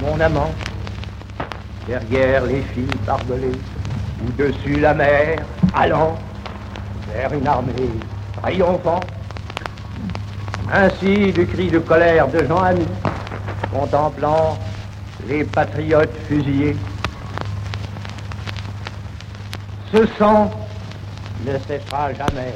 [0.00, 0.52] mon amant,
[1.86, 3.60] derrière les fils barbelés,
[4.24, 5.38] ou dessus la mer,
[5.74, 6.16] allant
[7.12, 7.90] vers une armée
[8.42, 9.15] triomphante?
[10.72, 12.86] Ainsi du cri de colère de Jean Ami,
[13.72, 14.58] contemplant
[15.28, 16.76] les patriotes fusillés.
[19.92, 20.50] Ce sang
[21.44, 22.54] ne cessera jamais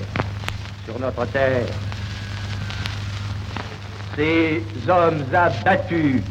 [0.84, 1.66] sur notre terre.
[4.16, 6.22] Ces hommes abattus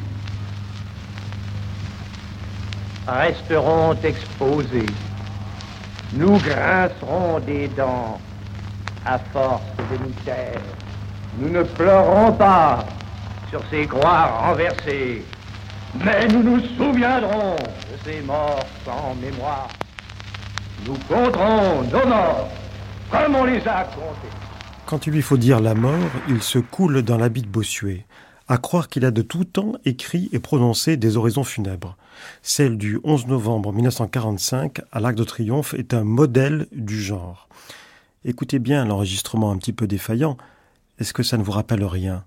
[3.08, 4.86] resteront exposés.
[6.14, 8.20] Nous grincerons des dents
[9.06, 10.89] à force de nous.
[11.38, 12.86] Nous ne pleurons pas
[13.50, 15.24] sur ces croix renversées,
[16.04, 19.70] mais nous nous souviendrons de ces morts sans mémoire.
[20.86, 22.50] Nous compterons nos morts
[23.12, 24.30] comme on les a comptés.
[24.86, 28.06] Quand il lui faut dire la mort, il se coule dans l'habit de Bossuet,
[28.48, 31.96] à croire qu'il a de tout temps écrit et prononcé des oraisons funèbres.
[32.42, 37.48] Celle du 11 novembre 1945 à l'Arc de Triomphe est un modèle du genre.
[38.26, 40.38] Écoutez bien l'enregistrement un petit peu défaillant,
[41.00, 42.24] est-ce que ça ne vous rappelle rien?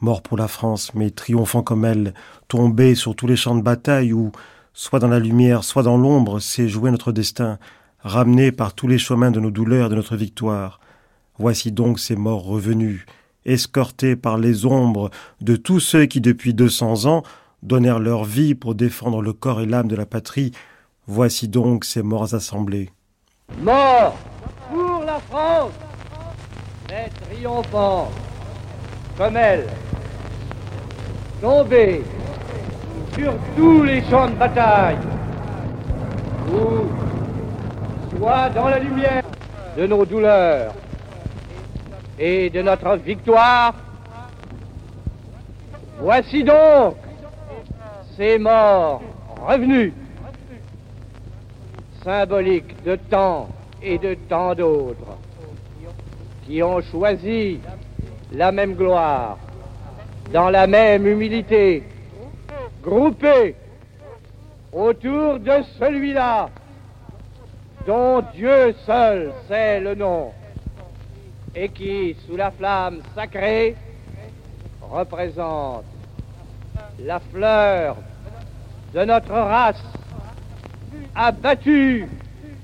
[0.00, 2.14] Mort pour la France, mais triomphant comme elle,
[2.48, 4.32] tombé sur tous les champs de bataille où,
[4.72, 7.58] soit dans la lumière, soit dans l'ombre, s'est joué notre destin,
[8.00, 10.80] ramené par tous les chemins de nos douleurs et de notre victoire.
[11.38, 13.06] Voici donc ces morts revenus,
[13.44, 15.10] escortés par les ombres
[15.40, 17.22] de tous ceux qui depuis deux cents ans
[17.62, 20.52] donnèrent leur vie pour défendre le corps et l'âme de la patrie.
[21.06, 22.90] Voici donc ces morts assemblés.
[23.60, 24.16] Mort
[24.70, 25.72] pour la France,
[27.28, 28.10] triomphant.
[29.16, 29.66] Comme elle,
[31.40, 32.02] tombée
[33.14, 34.98] sur tous les champs de bataille,
[36.48, 39.22] ou soit dans la lumière
[39.76, 40.72] de nos douleurs
[42.18, 43.74] et de notre victoire.
[45.98, 46.96] Voici donc
[48.16, 49.02] ces morts
[49.46, 49.92] revenus,
[52.02, 53.48] symboliques de temps
[53.82, 55.11] et de tant d'autres,
[56.46, 57.60] qui ont choisi
[58.32, 59.38] la même gloire,
[60.32, 61.82] dans la même humilité,
[62.82, 63.54] groupés
[64.72, 66.48] autour de celui-là
[67.86, 70.32] dont Dieu seul sait le nom
[71.54, 73.76] et qui, sous la flamme sacrée,
[74.80, 75.84] représente
[77.00, 77.96] la fleur
[78.94, 79.82] de notre race
[81.14, 82.08] abattue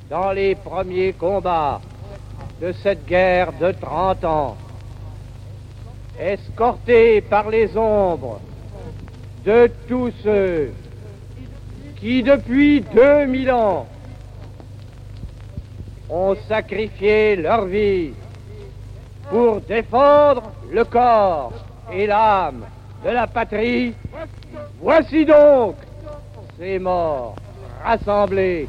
[0.09, 1.81] dans les premiers combats
[2.61, 4.57] de cette guerre de 30 ans,
[6.19, 8.41] escorté par les ombres
[9.45, 10.73] de tous ceux
[11.97, 13.87] qui, depuis 2000 ans,
[16.11, 18.13] ont sacrifié leur vie
[19.31, 21.53] pour défendre le corps
[21.93, 22.65] et l'âme
[23.05, 23.95] de la patrie.
[24.81, 25.77] Voici donc
[26.59, 27.37] ces morts
[27.85, 28.69] rassemblés,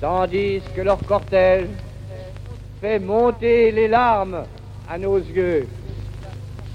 [0.00, 1.68] tandis que leur cortège
[3.00, 4.44] monter les larmes
[4.88, 5.66] à nos yeux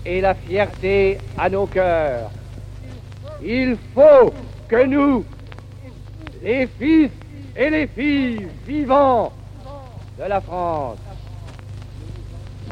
[0.06, 2.32] et la fierté à nos cœurs.
[3.44, 4.34] Il faut
[4.68, 5.24] que nous,
[6.44, 7.12] les fils
[7.56, 9.32] et les filles vivants
[10.18, 10.98] de la France,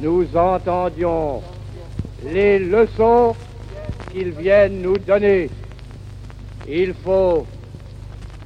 [0.02, 1.42] nous entendions
[2.26, 3.36] les leçons
[4.12, 5.50] qu'ils viennent nous donner.
[6.68, 7.46] Il faut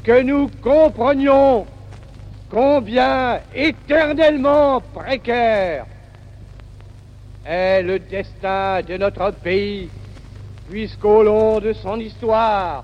[0.04, 1.66] que nous comprenions
[2.52, 5.86] combien éternellement précaire
[7.45, 9.89] est le destin de notre pays,
[10.70, 12.84] puisqu'au long de son histoire,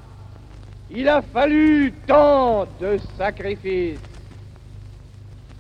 [0.90, 4.00] il a fallu tant de sacrifices,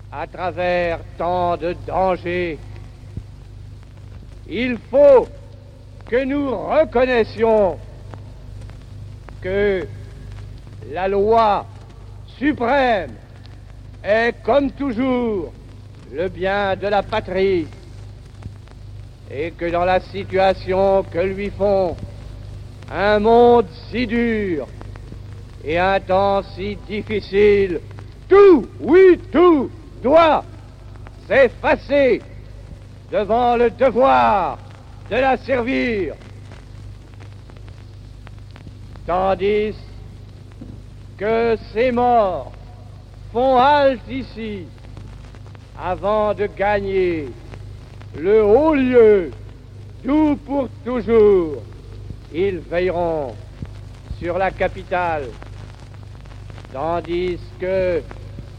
[0.09, 2.57] à travers tant de dangers.
[4.49, 5.27] Il faut
[6.09, 7.77] que nous reconnaissions
[9.41, 9.85] que
[10.93, 11.65] la loi
[12.39, 13.11] suprême
[14.07, 15.51] est comme toujours
[16.13, 17.67] le bien de la patrie
[19.29, 21.97] et que dans la situation que lui font
[22.89, 24.65] un monde si dur
[25.65, 27.81] et un temps si difficile,
[28.29, 29.69] tout, oui, tout
[30.01, 30.45] doit
[31.27, 32.21] s'effacer
[33.11, 34.57] devant le devoir
[35.11, 36.13] de la servir.
[39.05, 39.75] Tandis
[41.17, 42.53] que ces morts
[43.31, 44.65] font halte ici
[45.79, 47.29] avant de gagner
[48.15, 49.31] le haut lieu
[50.03, 51.61] d'où pour toujours
[52.33, 53.35] ils veilleront
[54.19, 55.27] sur la capitale,
[56.73, 58.01] tandis que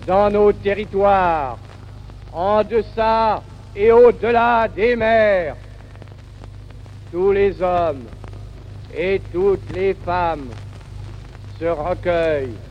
[0.07, 1.59] dans nos territoires,
[2.33, 3.43] en deçà
[3.75, 5.57] et au-delà des mers,
[7.13, 8.05] tous les hommes
[8.97, 10.49] et toutes les femmes
[11.59, 12.68] se recueillent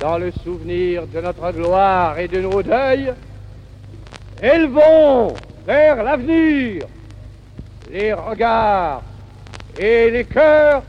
[0.00, 3.12] dans le souvenir de notre gloire et de nos deuils,
[4.42, 5.34] élevons
[5.66, 6.86] vers l'avenir
[7.90, 9.02] les regards
[9.78, 10.82] et les cœurs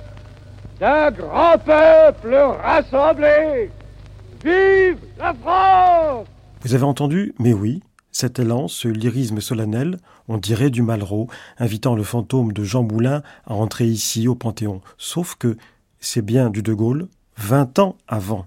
[0.79, 3.69] d'un grand peuple rassemblé.
[4.43, 6.27] Vive la France
[6.61, 7.33] Vous avez entendu?
[7.39, 7.81] Mais oui,
[8.11, 9.97] cet élan, ce lyrisme solennel,
[10.27, 14.81] on dirait du Malraux, invitant le fantôme de Jean Moulin à entrer ici au Panthéon.
[14.97, 15.57] Sauf que
[15.99, 17.07] c'est bien du De Gaulle,
[17.37, 18.45] vingt ans avant.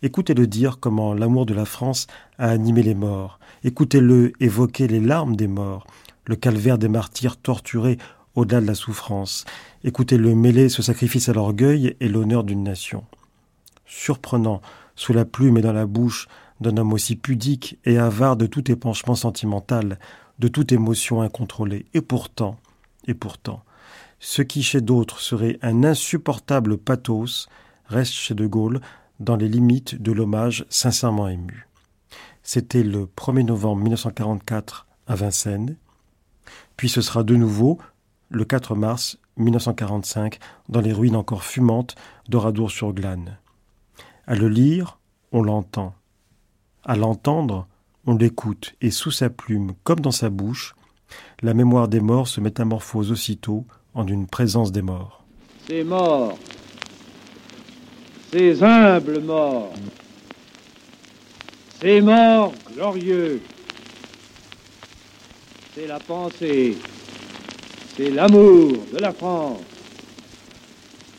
[0.00, 2.06] Écoutez-le dire comment l'amour de la France
[2.38, 3.40] a animé les morts.
[3.64, 5.88] Écoutez-le évoquer les larmes des morts,
[6.24, 7.98] le calvaire des martyrs torturés
[8.36, 9.44] au-delà de la souffrance.
[9.82, 13.04] Écoutez-le mêler ce sacrifice à l'orgueil et l'honneur d'une nation.
[13.86, 14.62] Surprenant,
[14.94, 16.28] sous la plume et dans la bouche
[16.60, 19.98] d'un homme aussi pudique et avare de tout épanchement sentimental,
[20.38, 21.86] de toute émotion incontrôlée.
[21.94, 22.56] Et pourtant,
[23.08, 23.64] et pourtant,
[24.20, 27.48] ce qui chez d'autres serait un insupportable pathos
[27.86, 28.80] reste chez De Gaulle
[29.20, 31.68] dans les limites de l'hommage sincèrement ému.
[32.42, 35.76] C'était le 1er novembre 1944 à Vincennes,
[36.76, 37.78] puis ce sera de nouveau
[38.30, 40.38] le 4 mars 1945
[40.68, 41.94] dans les ruines encore fumantes
[42.28, 43.38] d'Oradour-sur-Glane.
[44.26, 44.98] À le lire,
[45.32, 45.94] on l'entend.
[46.84, 47.66] À l'entendre,
[48.06, 50.74] on l'écoute, et sous sa plume, comme dans sa bouche,
[51.42, 55.24] la mémoire des morts se métamorphose aussitôt en une présence des morts.
[55.66, 56.38] Ces morts,
[58.30, 59.72] ces humbles morts,
[61.80, 63.40] ces morts glorieux,
[65.74, 66.76] c'est la pensée,
[67.96, 69.60] c'est l'amour de la France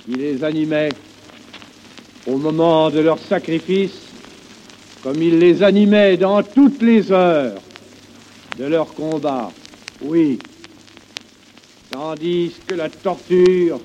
[0.05, 0.89] qui les animait
[2.27, 4.01] au moment de leur sacrifice,
[5.01, 7.59] comme il les animait dans toutes les heures
[8.57, 9.51] de leur combat.
[10.01, 10.37] Oui,
[11.89, 13.79] tandis que la torture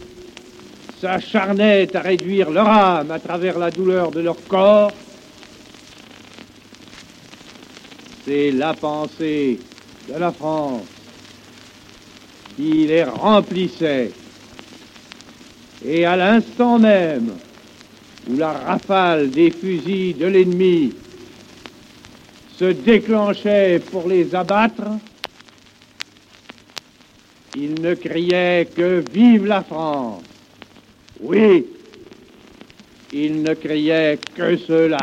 [1.00, 4.92] s'acharnait à réduire leur âme à travers la douleur de leur corps,
[8.24, 9.58] c'est la pensée
[10.08, 10.86] de la France
[12.56, 14.12] qui les remplissait.
[15.84, 17.34] Et à l'instant même
[18.30, 20.94] où la rafale des fusils de l'ennemi
[22.56, 24.84] se déclenchait pour les abattre,
[27.56, 30.22] ils ne criaient que Vive la France.
[31.26, 31.64] Oui,
[33.14, 35.00] ils ne criaient que cela.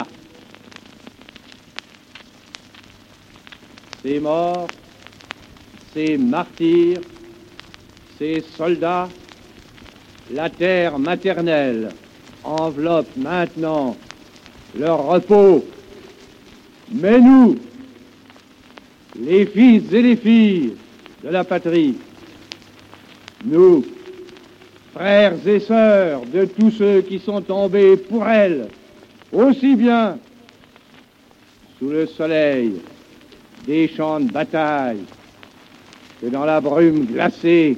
[4.04, 4.68] Ces morts,
[5.96, 7.00] ces martyrs,
[8.20, 9.10] ces soldats,
[10.32, 11.90] la terre maternelle
[12.44, 13.98] enveloppe maintenant
[14.78, 15.66] leur repos.
[16.92, 17.58] Mais nous,
[19.20, 20.74] les fils et les filles
[21.24, 21.96] de la patrie,
[23.44, 23.84] nous,
[24.94, 28.68] frères et sœurs de tous ceux qui sont tombés pour elle,
[29.32, 30.18] aussi bien
[31.80, 32.74] sous le soleil
[33.66, 35.04] des champs de bataille
[36.22, 37.78] que dans la brume glacée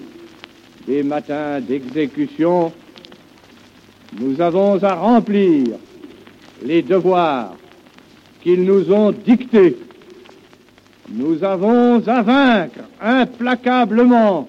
[0.88, 2.72] des matins d'exécution,
[4.20, 5.66] nous avons à remplir
[6.64, 7.55] les devoirs
[8.41, 9.78] qu'ils nous ont dictés.
[11.09, 14.47] Nous avons à vaincre implacablement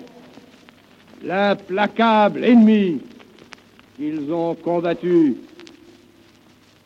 [1.25, 3.01] l'implacable ennemi
[3.97, 5.37] qu'ils ont combattu.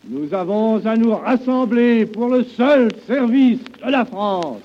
[0.08, 4.62] Nous avons à nous rassembler pour le seul service de la France,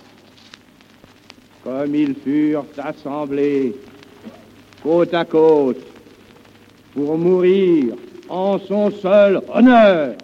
[1.64, 3.76] comme ils furent assemblés
[4.82, 5.82] côte à côte
[6.94, 7.96] pour mourir
[8.30, 10.16] en son seul honneur.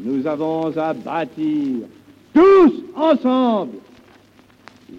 [0.00, 1.86] Nous avons à bâtir
[2.34, 3.76] tous ensemble,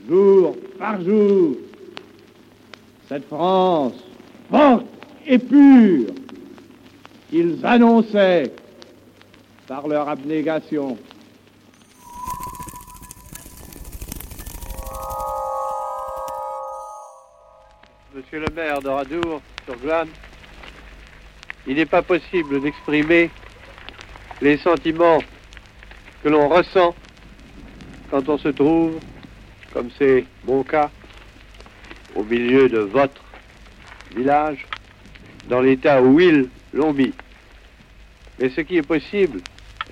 [0.07, 1.55] jour par jour,
[3.07, 3.93] cette France
[4.49, 4.85] forte
[5.25, 6.13] et pure
[7.29, 8.51] qu'ils annonçaient
[9.67, 10.97] par leur abnégation.
[18.15, 20.07] Monsieur le maire de Radour, sur Glane,
[21.67, 23.29] il n'est pas possible d'exprimer
[24.41, 25.19] les sentiments
[26.23, 26.95] que l'on ressent
[28.09, 28.99] quand on se trouve,
[29.73, 30.89] comme c'est mon cas,
[32.15, 33.21] au milieu de votre
[34.15, 34.65] village,
[35.47, 37.13] dans l'état où ils l'ont mis.
[38.39, 39.41] Mais ce qui est possible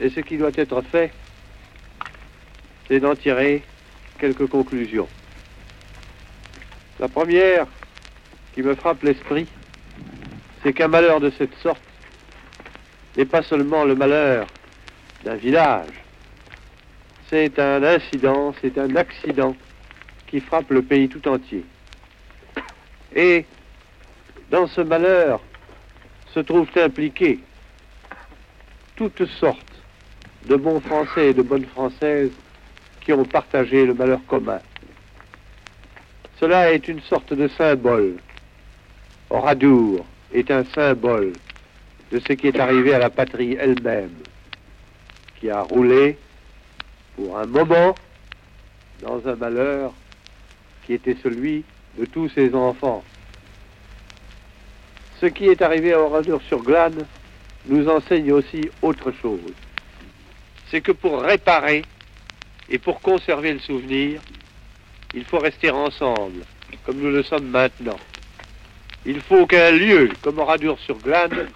[0.01, 1.11] et ce qui doit être fait,
[2.87, 3.61] c'est d'en tirer
[4.17, 5.07] quelques conclusions.
[6.99, 7.67] La première,
[8.53, 9.47] qui me frappe l'esprit,
[10.61, 11.81] c'est qu'un malheur de cette sorte
[13.17, 14.47] n'est pas seulement le malheur
[15.23, 16.03] d'un village,
[17.29, 19.55] c'est un incident, c'est un accident
[20.27, 21.63] qui frappe le pays tout entier.
[23.15, 23.45] Et
[24.49, 25.39] dans ce malheur
[26.33, 27.39] se trouvent impliqués
[28.95, 29.59] toutes sortes
[30.47, 32.31] de bons Français et de bonnes Françaises
[33.01, 34.59] qui ont partagé le malheur commun.
[36.39, 38.15] Cela est une sorte de symbole.
[39.29, 41.33] Oradour est un symbole
[42.11, 44.13] de ce qui est arrivé à la patrie elle-même,
[45.39, 46.17] qui a roulé
[47.15, 47.95] pour un moment
[49.01, 49.93] dans un malheur
[50.85, 51.63] qui était celui
[51.97, 53.03] de tous ses enfants.
[55.19, 57.05] Ce qui est arrivé à Oradour-sur-Glane
[57.67, 59.53] nous enseigne aussi autre chose.
[60.69, 61.83] C'est que pour réparer
[62.69, 64.21] et pour conserver le souvenir,
[65.13, 66.43] il faut rester ensemble,
[66.85, 67.99] comme nous le sommes maintenant.
[69.05, 71.47] Il faut qu'un lieu, comme Oradour-sur-Glane,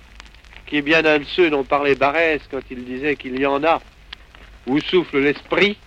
[0.65, 3.63] qui est bien un de ceux dont parlait Barès quand il disait qu'il y en
[3.63, 3.81] a
[4.67, 5.77] où souffle l'esprit,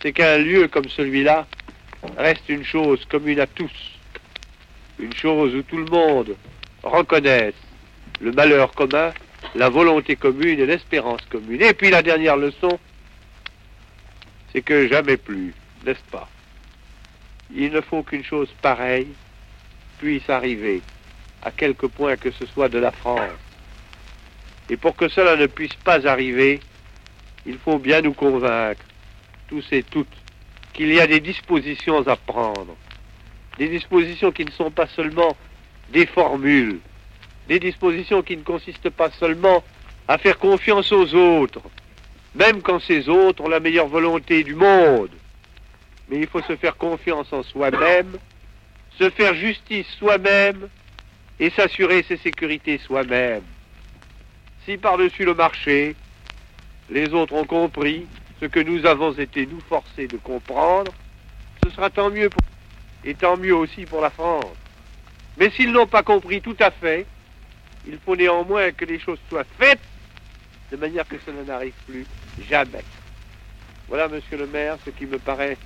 [0.00, 1.46] c'est qu'un lieu comme celui-là
[2.16, 3.72] reste une chose commune à tous,
[4.98, 6.36] une chose où tout le monde
[6.82, 7.54] reconnaisse
[8.20, 9.12] le malheur commun,
[9.54, 11.62] la volonté commune et l'espérance commune.
[11.62, 12.78] Et puis la dernière leçon,
[14.52, 16.28] c'est que jamais plus, n'est-ce pas?
[17.54, 19.08] Il ne faut qu'une chose pareille
[19.98, 20.82] puisse arriver
[21.42, 23.20] à quelque point que ce soit de la France.
[24.70, 26.60] Et pour que cela ne puisse pas arriver,
[27.44, 28.84] il faut bien nous convaincre,
[29.48, 30.06] tous et toutes,
[30.72, 32.76] qu'il y a des dispositions à prendre.
[33.58, 35.36] Des dispositions qui ne sont pas seulement
[35.90, 36.80] des formules,
[37.48, 39.62] des dispositions qui ne consistent pas seulement
[40.08, 41.62] à faire confiance aux autres,
[42.34, 45.10] même quand ces autres ont la meilleure volonté du monde,
[46.08, 48.16] mais il faut se faire confiance en soi-même,
[48.98, 50.68] se faire justice soi-même
[51.38, 53.42] et s'assurer ses sécurités soi-même.
[54.64, 55.94] Si par-dessus le marché,
[56.90, 58.06] les autres ont compris
[58.42, 60.92] ce que nous avons été nous forcés de comprendre,
[61.62, 62.42] ce sera tant mieux pour
[63.04, 64.44] et tant mieux aussi pour la France.
[65.36, 67.06] Mais s'ils n'ont pas compris tout à fait,
[67.86, 69.80] il faut néanmoins que les choses soient faites
[70.72, 72.04] de manière que cela n'arrive plus
[72.48, 72.82] jamais.
[73.88, 75.56] Voilà, monsieur le maire, ce qui me paraît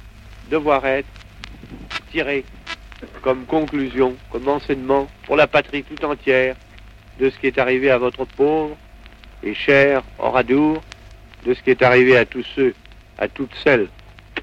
[0.51, 1.09] devoir être
[2.11, 2.45] tiré
[3.22, 6.57] comme conclusion, comme enseignement pour la patrie tout entière
[7.18, 8.77] de ce qui est arrivé à votre pauvre
[9.43, 10.83] et cher Oradour,
[11.47, 12.74] de ce qui est arrivé à tous ceux,
[13.18, 13.88] à toutes celles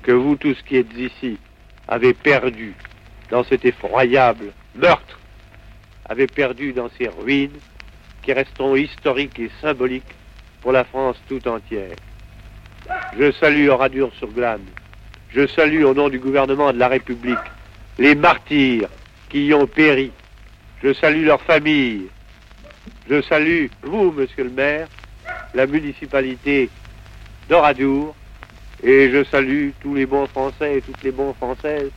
[0.01, 1.37] que vous tous qui êtes ici
[1.87, 2.73] avez perdu
[3.29, 5.19] dans cet effroyable meurtre,
[6.07, 7.59] avez perdu dans ces ruines
[8.21, 10.15] qui resteront historiques et symboliques
[10.61, 11.95] pour la France tout entière.
[13.19, 14.65] Je salue Oradour sur Glane.
[15.29, 17.37] Je salue au nom du gouvernement de la République
[17.97, 18.87] les martyrs
[19.29, 20.11] qui y ont péri.
[20.81, 22.07] Je salue leurs familles.
[23.09, 24.87] Je salue vous, monsieur le maire,
[25.53, 26.69] la municipalité
[27.49, 28.15] d'Oradour,
[28.83, 31.91] et je salue tous les bons Français et toutes les bonnes Françaises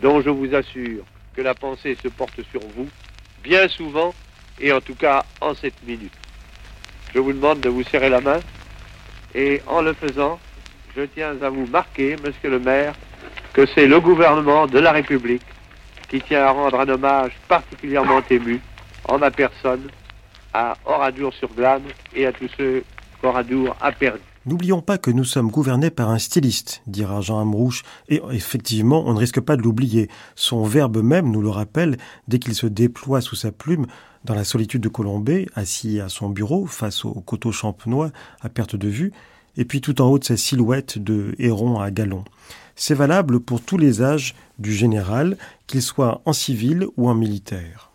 [0.00, 2.88] dont je vous assure que la pensée se porte sur vous,
[3.42, 4.14] bien souvent,
[4.58, 6.12] et en tout cas en cette minute.
[7.14, 8.40] Je vous demande de vous serrer la main,
[9.34, 10.38] et en le faisant,
[10.96, 12.94] je tiens à vous marquer, monsieur le maire,
[13.52, 15.42] que c'est le gouvernement de la République
[16.08, 18.60] qui tient à rendre un hommage particulièrement ému,
[19.08, 19.88] en ma personne,
[20.52, 21.84] à Oradour-sur-Glane
[22.14, 22.82] et à tous ceux
[23.20, 24.29] qu'Oradour a perdus.
[24.46, 29.12] N'oublions pas que nous sommes gouvernés par un styliste, dira Jean Amrouche, et effectivement, on
[29.12, 30.08] ne risque pas de l'oublier.
[30.34, 33.86] Son verbe même nous le rappelle dès qu'il se déploie sous sa plume
[34.24, 38.76] dans la solitude de Colombay, assis à son bureau face au coteau champenois à perte
[38.76, 39.12] de vue,
[39.58, 42.24] et puis tout en haut de sa silhouette de héron à galon.
[42.76, 45.36] C'est valable pour tous les âges du général,
[45.66, 47.89] qu'il soit en civil ou en militaire.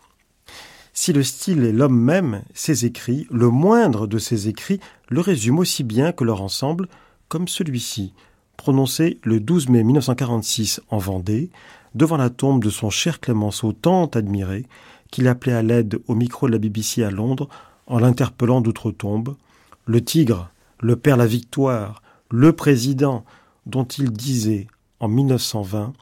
[0.98, 4.80] Si le style est l'homme même, ses écrits, le moindre de ses écrits,
[5.10, 6.88] le résume aussi bien que leur ensemble,
[7.28, 8.14] comme celui-ci,
[8.56, 11.50] prononcé le 12 mai 1946 en Vendée,
[11.94, 14.64] devant la tombe de son cher Clémenceau tant admiré,
[15.10, 17.50] qu'il appelait à l'aide au micro de la BBC à Londres
[17.86, 19.36] en l'interpellant d'outre-tombe,
[19.84, 20.48] le tigre,
[20.80, 23.26] le père la victoire, le président,
[23.66, 24.66] dont il disait
[25.00, 25.92] en 1920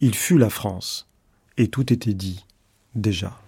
[0.00, 1.08] Il fut la France,
[1.58, 2.46] et tout était dit
[2.94, 3.38] déjà.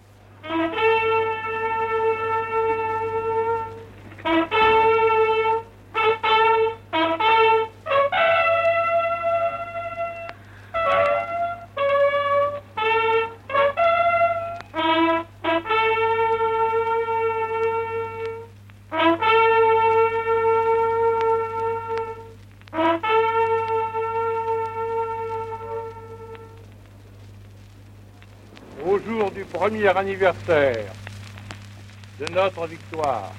[29.94, 30.92] Anniversaire
[32.18, 33.32] de notre victoire,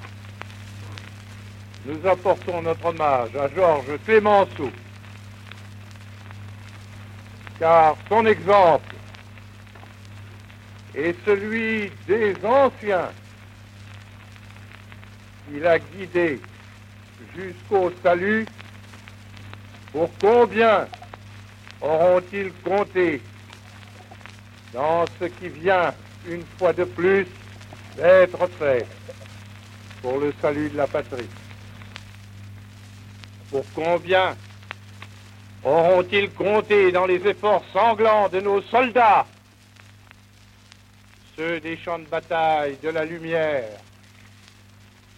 [1.86, 4.72] nous apportons notre hommage à Georges Clémenceau,
[7.60, 8.96] car son exemple
[10.96, 13.10] est celui des anciens
[15.48, 16.40] qu'il a guidé
[17.36, 18.46] jusqu'au salut.
[19.92, 20.88] Pour combien
[21.82, 23.22] auront-ils compté
[24.74, 25.94] dans ce qui vient
[26.28, 27.26] une fois de plus,
[27.96, 28.86] d'être fait
[30.02, 31.30] pour le salut de la patrie.
[33.50, 34.36] Pour combien
[35.64, 39.26] auront-ils compté dans les efforts sanglants de nos soldats,
[41.36, 43.70] ceux des champs de bataille de la lumière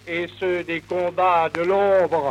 [0.08, 2.30] et ceux des combats de l'ombre,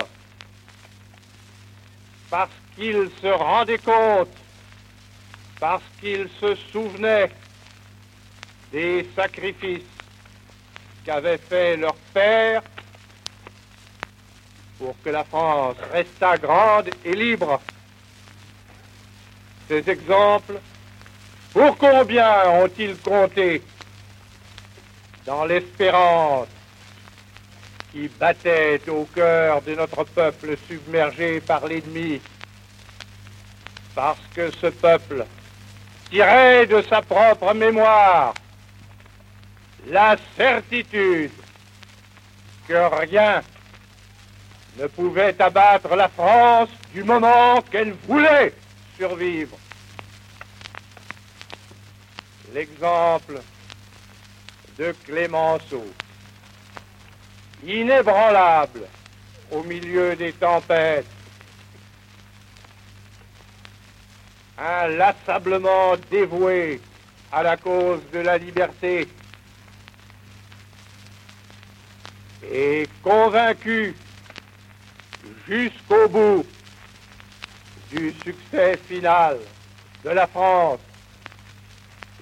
[2.31, 4.29] parce qu'ils se rendaient compte,
[5.61, 7.31] parce qu'ils se souvenaient
[8.73, 9.83] des sacrifices
[11.05, 12.63] qu'avaient fait leurs pères
[14.79, 17.61] pour que la France restât grande et libre.
[19.69, 20.61] Ces exemples,
[21.53, 23.63] pour combien ont-ils compté
[25.27, 26.49] dans l'espérance
[27.93, 32.21] qui battait au cœur de notre peuple submergé par l'ennemi,
[33.95, 35.27] parce que ce peuple
[36.11, 38.35] tirait de sa propre mémoire
[39.87, 41.33] la certitude
[42.67, 43.43] que rien
[44.79, 48.53] ne pouvait abattre la France du moment qu'elle voulait
[48.97, 49.57] survivre.
[52.53, 53.41] L'exemple
[54.79, 55.87] de Clémenceau,
[57.65, 58.87] inébranlable
[59.51, 61.07] au milieu des tempêtes,
[64.59, 66.81] inlassablement dévoué
[67.33, 69.09] à la cause de la liberté
[72.43, 73.95] et convaincu
[75.49, 76.47] jusqu'au bout
[77.91, 79.39] du succès final
[80.05, 80.81] de la France,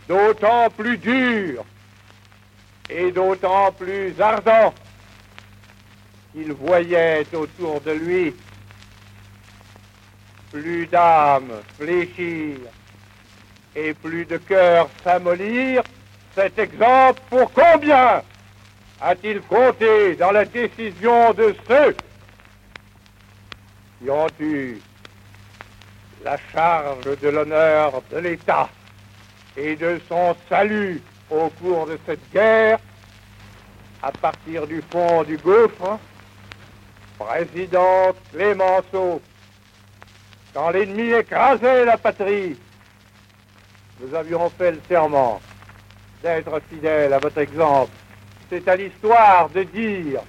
[0.09, 1.64] d'autant plus dur
[2.89, 4.73] et d'autant plus ardent
[6.33, 8.35] qu'il voyait autour de lui
[10.53, 12.59] plus d'âmes fléchir
[13.75, 15.83] et plus de cœur s'amollir,
[16.35, 18.23] cet exemple pour combien?
[19.01, 21.97] A-t-il compté dans la décision de ceux
[23.99, 24.79] qui ont eu
[26.25, 28.69] la charge de l'honneur de l'État
[29.57, 32.79] et de son salut au cours de cette guerre
[34.03, 35.99] à partir du fond du gouffre,
[37.19, 39.21] président Clémenceau,
[40.55, 42.57] quand l'ennemi écrasait la patrie,
[44.01, 45.41] nous avions fait le serment
[46.23, 47.93] d'être fidèles à votre exemple.
[48.51, 50.21] C'est à l'histoire de dire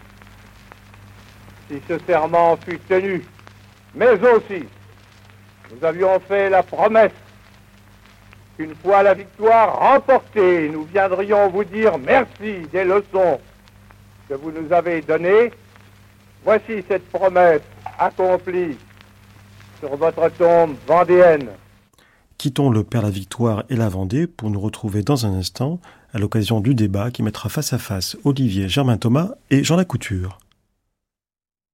[1.69, 3.23] si ce serment fut tenu,
[3.93, 4.65] mais aussi
[5.71, 7.11] nous avions fait la promesse
[8.55, 13.39] qu'une fois la victoire remportée, nous viendrions vous dire merci des leçons
[14.27, 15.51] que vous nous avez données.
[16.43, 17.61] Voici cette promesse
[17.99, 18.77] accomplie
[19.79, 21.49] sur votre tombe vendéenne.
[22.37, 25.79] Quittons le Père la Victoire et la Vendée pour nous retrouver dans un instant
[26.13, 30.37] à l'occasion du débat qui mettra face à face Olivier Germain Thomas et Jean Lacouture.